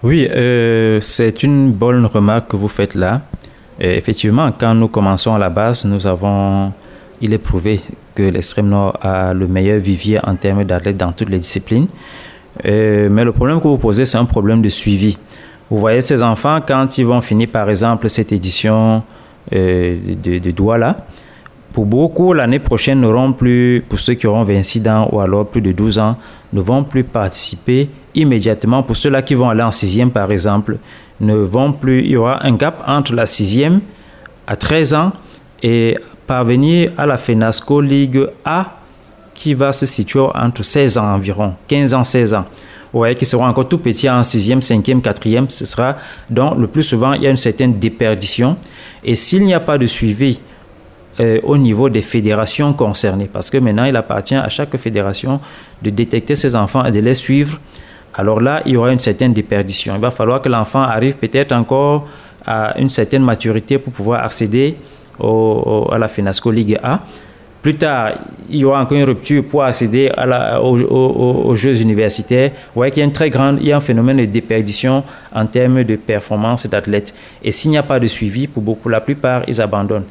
Oui, 0.03 0.27
euh, 0.29 1.01
c'est 1.01 1.43
une 1.43 1.71
bonne 1.73 2.05
remarque 2.07 2.49
que 2.49 2.57
vous 2.57 2.69
faites 2.69 2.95
là. 2.95 3.23
effectivement, 3.79 4.51
quand 4.59 4.75
nous 4.75 4.89
commençons 4.89 5.35
à 5.35 5.39
la 5.39 5.51
base, 5.51 5.85
nous 5.85 6.07
avons, 6.07 6.73
il 7.21 7.33
est 7.33 7.39
prouvé 7.39 7.81
que 8.15 8.23
l'extrême 8.23 8.69
nord 8.69 8.99
a 9.03 9.33
le 9.33 9.47
meilleur 9.47 9.79
vivier 9.79 10.19
en 10.27 10.35
termes 10.35 10.65
d'athlètes 10.65 10.97
dans 10.97 11.13
toutes 11.13 11.31
les 11.31 11.39
disciplines. 11.39 11.87
Euh, 12.67 13.09
mais 13.11 13.25
le 13.25 13.33
problème 13.33 13.61
que 13.61 13.69
vous 13.69 13.79
posez, 13.79 14.05
c'est 14.05 14.19
un 14.19 14.25
problème 14.25 14.63
de 14.63 14.69
suivi. 14.69 15.17
Vous 15.71 15.79
voyez 15.79 16.01
ces 16.01 16.23
enfants, 16.23 16.59
quand 16.67 16.99
ils 16.99 17.07
vont 17.07 17.21
finir 17.21 17.49
par 17.49 17.71
exemple 17.71 18.09
cette 18.09 18.33
édition 18.33 19.03
euh, 19.53 19.97
de, 20.23 20.39
de 20.39 20.51
Douala. 20.51 21.07
Pour 21.73 21.87
beaucoup, 21.87 22.33
l'année 22.33 22.59
prochaine 22.59 23.01
pour 23.89 23.99
ceux 24.01 24.15
qui 24.15 24.27
auront 24.27 24.43
26 24.43 24.89
ans 24.89 25.09
ou 25.13 25.21
alors 25.21 25.47
plus 25.47 25.61
de 25.61 25.71
12 25.71 25.99
ans, 26.01 26.17
ne 26.53 26.61
vont 26.61 26.83
plus 26.83 27.05
participer 27.05 27.89
immédiatement. 28.15 28.83
Pour 28.83 28.97
ceux-là 28.97 29.23
qui 29.23 29.35
vont 29.35 29.49
aller 29.49 29.63
en 29.63 29.71
sixième, 29.71 30.11
par 30.11 30.33
exemple, 30.33 30.79
ne 31.21 31.35
vont 31.35 31.73
plus. 31.73 32.01
Il 32.01 32.11
y 32.11 32.17
aura 32.17 32.45
un 32.45 32.55
gap 32.57 32.83
entre 32.89 33.15
la 33.15 33.27
sixième 33.27 33.81
à 34.49 34.57
13 34.57 34.95
ans 34.95 35.13
et 35.63 35.97
parvenir 36.27 36.91
à 36.99 37.07
la 37.07 37.17
FENASCO 37.17 37.81
Ligue 37.81 38.27
A 38.45 38.77
qui 39.35 39.55
va 39.55 39.73
se 39.73 39.87
situer 39.87 40.27
entre 40.35 40.63
16 40.63 40.99
ans 40.99 41.15
environ, 41.15 41.55
15 41.69 41.95
ans, 41.95 42.05
16 42.05 42.35
ans 42.35 42.45
ouais, 42.93 43.15
qui 43.15 43.27
seront 43.27 43.47
encore 43.47 43.69
tout 43.69 43.79
petits 43.79 44.09
en 44.09 44.23
sixième, 44.23 44.63
cinquième, 44.63 45.03
quatrième, 45.03 45.49
ce 45.49 45.67
sera 45.67 45.97
donc 46.29 46.59
le 46.59 46.67
plus 46.67 46.83
souvent 46.83 47.13
il 47.13 47.23
y 47.23 47.27
a 47.27 47.31
une 47.31 47.37
certaine 47.37 47.79
déperdition. 47.79 48.57
Et 49.05 49.17
s'il 49.17 49.45
n'y 49.45 49.55
a 49.55 49.61
pas 49.61 49.79
de 49.79 49.87
suivi 49.87 50.41
euh, 51.21 51.41
au 51.43 51.57
niveau 51.57 51.89
des 51.89 52.03
fédérations 52.03 52.73
concernées, 52.73 53.29
parce 53.33 53.51
que 53.51 53.59
maintenant 53.59 53.85
il 53.85 53.97
appartient 53.97 54.35
à 54.35 54.49
chaque 54.49 54.77
fédération 54.77 55.41
de 55.83 55.91
détecter 55.91 56.37
ses 56.37 56.55
enfants 56.55 56.85
et 56.85 56.91
de 56.91 57.01
les 57.01 57.15
suivre, 57.15 57.59
alors 58.15 58.41
là 58.41 58.63
il 58.67 58.73
y 58.73 58.77
aura 58.77 58.93
une 58.93 58.99
certaine 58.99 59.33
déperdition. 59.33 59.95
Il 59.95 60.01
va 60.01 60.11
falloir 60.11 60.43
que 60.43 60.49
l'enfant 60.49 60.83
arrive 60.83 61.15
peut-être 61.15 61.53
encore 61.53 62.09
à 62.47 62.79
une 62.79 62.89
certaine 62.89 63.23
maturité 63.23 63.79
pour 63.79 63.93
pouvoir 63.93 64.25
accéder 64.25 64.77
à 65.23 65.99
la 65.99 66.09
FENASCO 66.09 66.51
Ligue 66.51 66.79
A. 66.83 67.01
plus 67.63 67.77
tard, 67.77 68.13
il 68.49 68.57
y 68.57 68.65
aura 68.65 68.81
encore 68.81 68.97
une 68.97 69.05
rupture 69.05 69.45
pour 69.45 69.63
accéder 69.63 70.11
aux, 70.63 71.55
Jeux 71.55 71.81
universitaires. 71.81 72.51
Vous 72.51 72.77
voyez 72.77 72.91
qu'il 72.91 73.01
y 73.01 73.03
a 73.03 73.07
une 73.07 73.13
très 73.13 73.29
grande, 73.29 73.59
il 73.61 73.69
y 73.69 73.73
a 73.73 73.77
un 73.77 73.83
phénomène 73.83 74.17
de 74.17 74.25
déperdition 74.25 75.05
en 75.35 75.47
termes 75.47 75.85
de 75.85 75.97
performance 75.97 76.67
d'athlètes. 76.67 77.15
Et 77.43 77.53
s'il 77.53 77.71
n'y 77.71 77.79
a 77.79 77.83
pas 77.83 78.01
de 78.01 78.07
suivi, 78.07 78.47
pour 78.47 78.63
beaucoup, 78.63 78.89
la 78.89 79.01
plupart, 79.01 79.43
ils 79.47 79.61
abandonnent. 79.61 80.07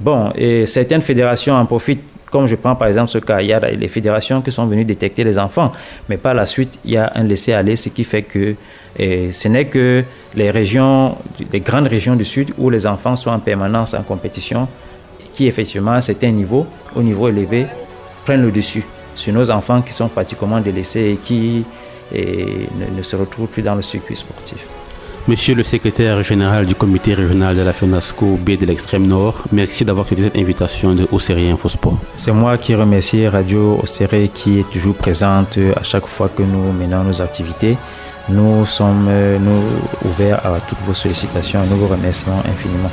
Bon, 0.00 0.32
et 0.34 0.66
certaines 0.66 1.02
fédérations 1.02 1.54
en 1.54 1.66
profitent 1.66 2.14
comme 2.30 2.46
je 2.48 2.56
prends 2.56 2.74
par 2.74 2.88
exemple 2.88 3.10
ce 3.10 3.18
cas, 3.18 3.40
il 3.40 3.46
y 3.46 3.52
a 3.52 3.60
les 3.60 3.86
fédérations 3.86 4.42
qui 4.42 4.50
sont 4.50 4.66
venues 4.66 4.84
détecter 4.84 5.22
les 5.22 5.38
enfants, 5.38 5.70
mais 6.08 6.16
par 6.16 6.34
la 6.34 6.46
suite, 6.46 6.80
il 6.84 6.90
y 6.90 6.96
a 6.96 7.12
un 7.14 7.22
laisser-aller, 7.22 7.76
ce 7.76 7.90
qui 7.90 8.02
fait 8.02 8.22
que 8.22 8.56
ce 8.98 9.48
n'est 9.48 9.66
que 9.66 10.02
les 10.34 10.50
régions, 10.50 11.16
les 11.52 11.60
grandes 11.60 11.86
régions 11.86 12.16
du 12.16 12.24
Sud 12.24 12.52
où 12.58 12.70
les 12.70 12.88
enfants 12.88 13.14
sont 13.14 13.30
en 13.30 13.38
permanence 13.38 13.94
en 13.94 14.02
compétition, 14.02 14.66
qui 15.34 15.46
effectivement 15.46 15.92
à 15.92 16.00
certains 16.00 16.30
niveaux, 16.30 16.66
au 16.94 17.02
niveau 17.02 17.28
élevé, 17.28 17.66
prennent 18.24 18.42
le 18.42 18.52
dessus 18.52 18.84
sur 19.14 19.32
nos 19.32 19.50
enfants 19.50 19.82
qui 19.82 19.92
sont 19.92 20.08
pratiquement 20.08 20.60
délaissés 20.60 21.12
et 21.12 21.16
qui 21.16 21.64
ne, 22.12 22.96
ne 22.96 23.02
se 23.02 23.16
retrouvent 23.16 23.48
plus 23.48 23.62
dans 23.62 23.74
le 23.74 23.82
circuit 23.82 24.16
sportif. 24.16 24.66
Monsieur 25.26 25.54
le 25.54 25.62
secrétaire 25.62 26.22
général 26.22 26.66
du 26.66 26.74
comité 26.74 27.14
régional 27.14 27.56
de 27.56 27.62
la 27.62 27.72
FENASCO 27.72 28.36
B 28.36 28.58
de 28.58 28.66
l'extrême 28.66 29.06
nord, 29.06 29.42
merci 29.52 29.82
d'avoir 29.82 30.04
accepté 30.04 30.24
cette 30.24 30.36
invitation 30.36 30.94
de 30.94 31.06
Océré 31.12 31.48
Infosport. 31.48 31.96
C'est 32.18 32.32
moi 32.32 32.58
qui 32.58 32.74
remercie 32.74 33.26
Radio 33.26 33.80
Océré 33.82 34.30
qui 34.34 34.58
est 34.58 34.70
toujours 34.70 34.94
présente 34.94 35.58
à 35.76 35.82
chaque 35.82 36.06
fois 36.06 36.28
que 36.28 36.42
nous 36.42 36.72
menons 36.72 37.04
nos 37.04 37.22
activités. 37.22 37.78
Nous 38.28 38.66
sommes 38.66 39.08
nous, 39.40 40.10
ouverts 40.10 40.44
à 40.44 40.60
toutes 40.60 40.80
vos 40.86 40.94
sollicitations 40.94 41.62
et 41.64 41.68
nous 41.68 41.78
vous 41.78 41.88
remercions 41.88 42.32
infiniment. 42.46 42.90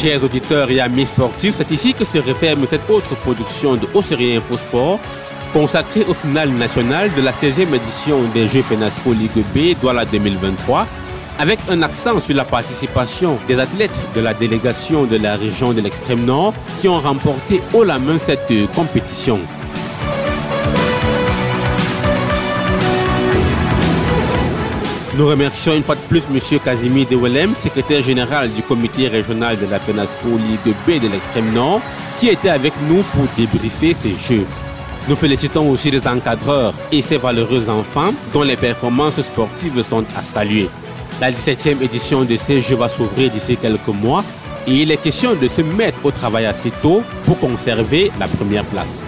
Chers 0.00 0.22
auditeurs 0.22 0.70
et 0.70 0.78
amis 0.78 1.06
sportifs, 1.06 1.56
c'est 1.56 1.72
ici 1.72 1.92
que 1.92 2.04
se 2.04 2.18
referme 2.18 2.64
cette 2.70 2.88
autre 2.88 3.16
production 3.16 3.74
de 3.74 3.84
Haut 3.94 3.98
Info 3.98 4.56
Sport 4.56 5.00
consacrée 5.52 6.04
au 6.08 6.14
final 6.14 6.50
national 6.50 7.10
de 7.16 7.20
la 7.20 7.32
16e 7.32 7.74
édition 7.74 8.22
des 8.32 8.46
Jeux 8.46 8.62
FENASCO 8.62 9.12
Ligue 9.12 9.44
B 9.52 9.76
Douala 9.80 10.04
2023 10.04 10.86
avec 11.40 11.58
un 11.68 11.82
accent 11.82 12.20
sur 12.20 12.36
la 12.36 12.44
participation 12.44 13.38
des 13.48 13.58
athlètes 13.58 13.90
de 14.14 14.20
la 14.20 14.34
délégation 14.34 15.04
de 15.04 15.16
la 15.16 15.34
région 15.34 15.72
de 15.72 15.80
l'extrême 15.80 16.24
nord 16.24 16.54
qui 16.80 16.86
ont 16.86 17.00
remporté 17.00 17.60
haut 17.74 17.82
la 17.82 17.98
main 17.98 18.18
cette 18.24 18.52
compétition. 18.76 19.40
Nous 25.18 25.26
remercions 25.26 25.74
une 25.74 25.82
fois 25.82 25.96
de 25.96 26.00
plus 26.02 26.22
M. 26.32 26.60
Casimir 26.64 27.04
Dewelem, 27.10 27.52
secrétaire 27.56 28.02
général 28.02 28.52
du 28.52 28.62
comité 28.62 29.08
régional 29.08 29.58
de 29.58 29.66
la 29.66 29.80
FENASCO 29.80 30.28
Ligue 30.28 30.76
B 30.86 31.02
de 31.02 31.08
l'extrême 31.08 31.52
nord, 31.52 31.80
qui 32.20 32.28
était 32.28 32.50
avec 32.50 32.72
nous 32.88 33.02
pour 33.02 33.24
débriefer 33.36 33.94
ces 33.94 34.14
jeux. 34.14 34.46
Nous 35.08 35.16
félicitons 35.16 35.68
aussi 35.70 35.90
les 35.90 36.06
encadreurs 36.06 36.72
et 36.92 37.02
ces 37.02 37.16
valeureux 37.16 37.68
enfants 37.68 38.14
dont 38.32 38.44
les 38.44 38.56
performances 38.56 39.20
sportives 39.20 39.82
sont 39.82 40.04
à 40.16 40.22
saluer. 40.22 40.68
La 41.20 41.32
17e 41.32 41.82
édition 41.82 42.22
de 42.22 42.36
ces 42.36 42.60
Jeux 42.60 42.76
va 42.76 42.88
s'ouvrir 42.88 43.32
d'ici 43.32 43.56
quelques 43.56 43.88
mois 43.88 44.22
et 44.68 44.72
il 44.82 44.92
est 44.92 44.98
question 44.98 45.34
de 45.34 45.48
se 45.48 45.62
mettre 45.62 45.98
au 46.04 46.12
travail 46.12 46.46
assez 46.46 46.70
tôt 46.80 47.02
pour 47.24 47.40
conserver 47.40 48.12
la 48.20 48.28
première 48.28 48.64
place. 48.66 49.07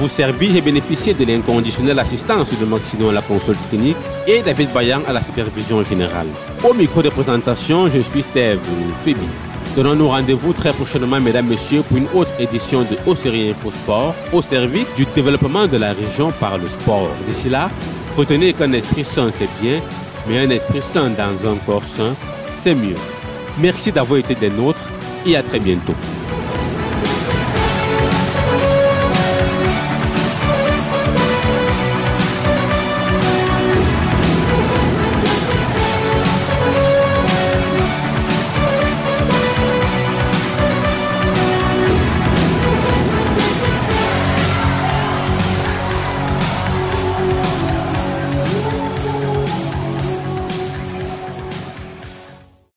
Vous 0.00 0.08
servir, 0.08 0.50
j'ai 0.54 0.62
bénéficié 0.62 1.12
de 1.12 1.26
l'inconditionnelle 1.26 1.98
assistance 1.98 2.48
de 2.58 2.64
Maxino 2.64 3.10
à 3.10 3.12
la 3.12 3.20
console 3.20 3.56
technique 3.70 3.98
et 4.26 4.40
David 4.40 4.72
Bayan 4.72 5.00
à 5.06 5.12
la 5.12 5.22
supervision 5.22 5.84
générale. 5.84 6.26
Au 6.64 6.72
micro 6.72 7.02
de 7.02 7.10
présentation, 7.10 7.90
je 7.90 8.00
suis 8.00 8.22
Steve 8.22 8.60
Phoebe. 9.04 9.18
Donnons-nous 9.76 10.08
rendez-vous 10.08 10.54
très 10.54 10.72
prochainement, 10.72 11.20
mesdames, 11.20 11.46
messieurs, 11.48 11.82
pour 11.82 11.98
une 11.98 12.08
autre 12.14 12.32
édition 12.38 12.80
de 12.80 12.96
Haut 13.04 13.14
Série 13.14 13.50
Info 13.50 13.70
Sport 13.70 14.14
au 14.32 14.40
service 14.40 14.88
du 14.96 15.04
développement 15.14 15.66
de 15.66 15.76
la 15.76 15.92
région 15.92 16.32
par 16.40 16.56
le 16.56 16.68
sport. 16.68 17.10
D'ici 17.26 17.50
là, 17.50 17.70
retenez 18.16 18.54
qu'un 18.54 18.72
esprit 18.72 19.04
sain, 19.04 19.30
c'est 19.38 19.50
bien, 19.60 19.80
mais 20.26 20.38
un 20.38 20.48
esprit 20.48 20.80
sain 20.80 21.10
dans 21.10 21.50
un 21.50 21.56
corps 21.66 21.84
sain, 21.84 22.14
c'est 22.58 22.74
mieux. 22.74 22.96
Merci 23.58 23.92
d'avoir 23.92 24.18
été 24.18 24.34
des 24.34 24.48
nôtres 24.48 24.88
et 25.26 25.36
à 25.36 25.42
très 25.42 25.60
bientôt. 25.60 25.94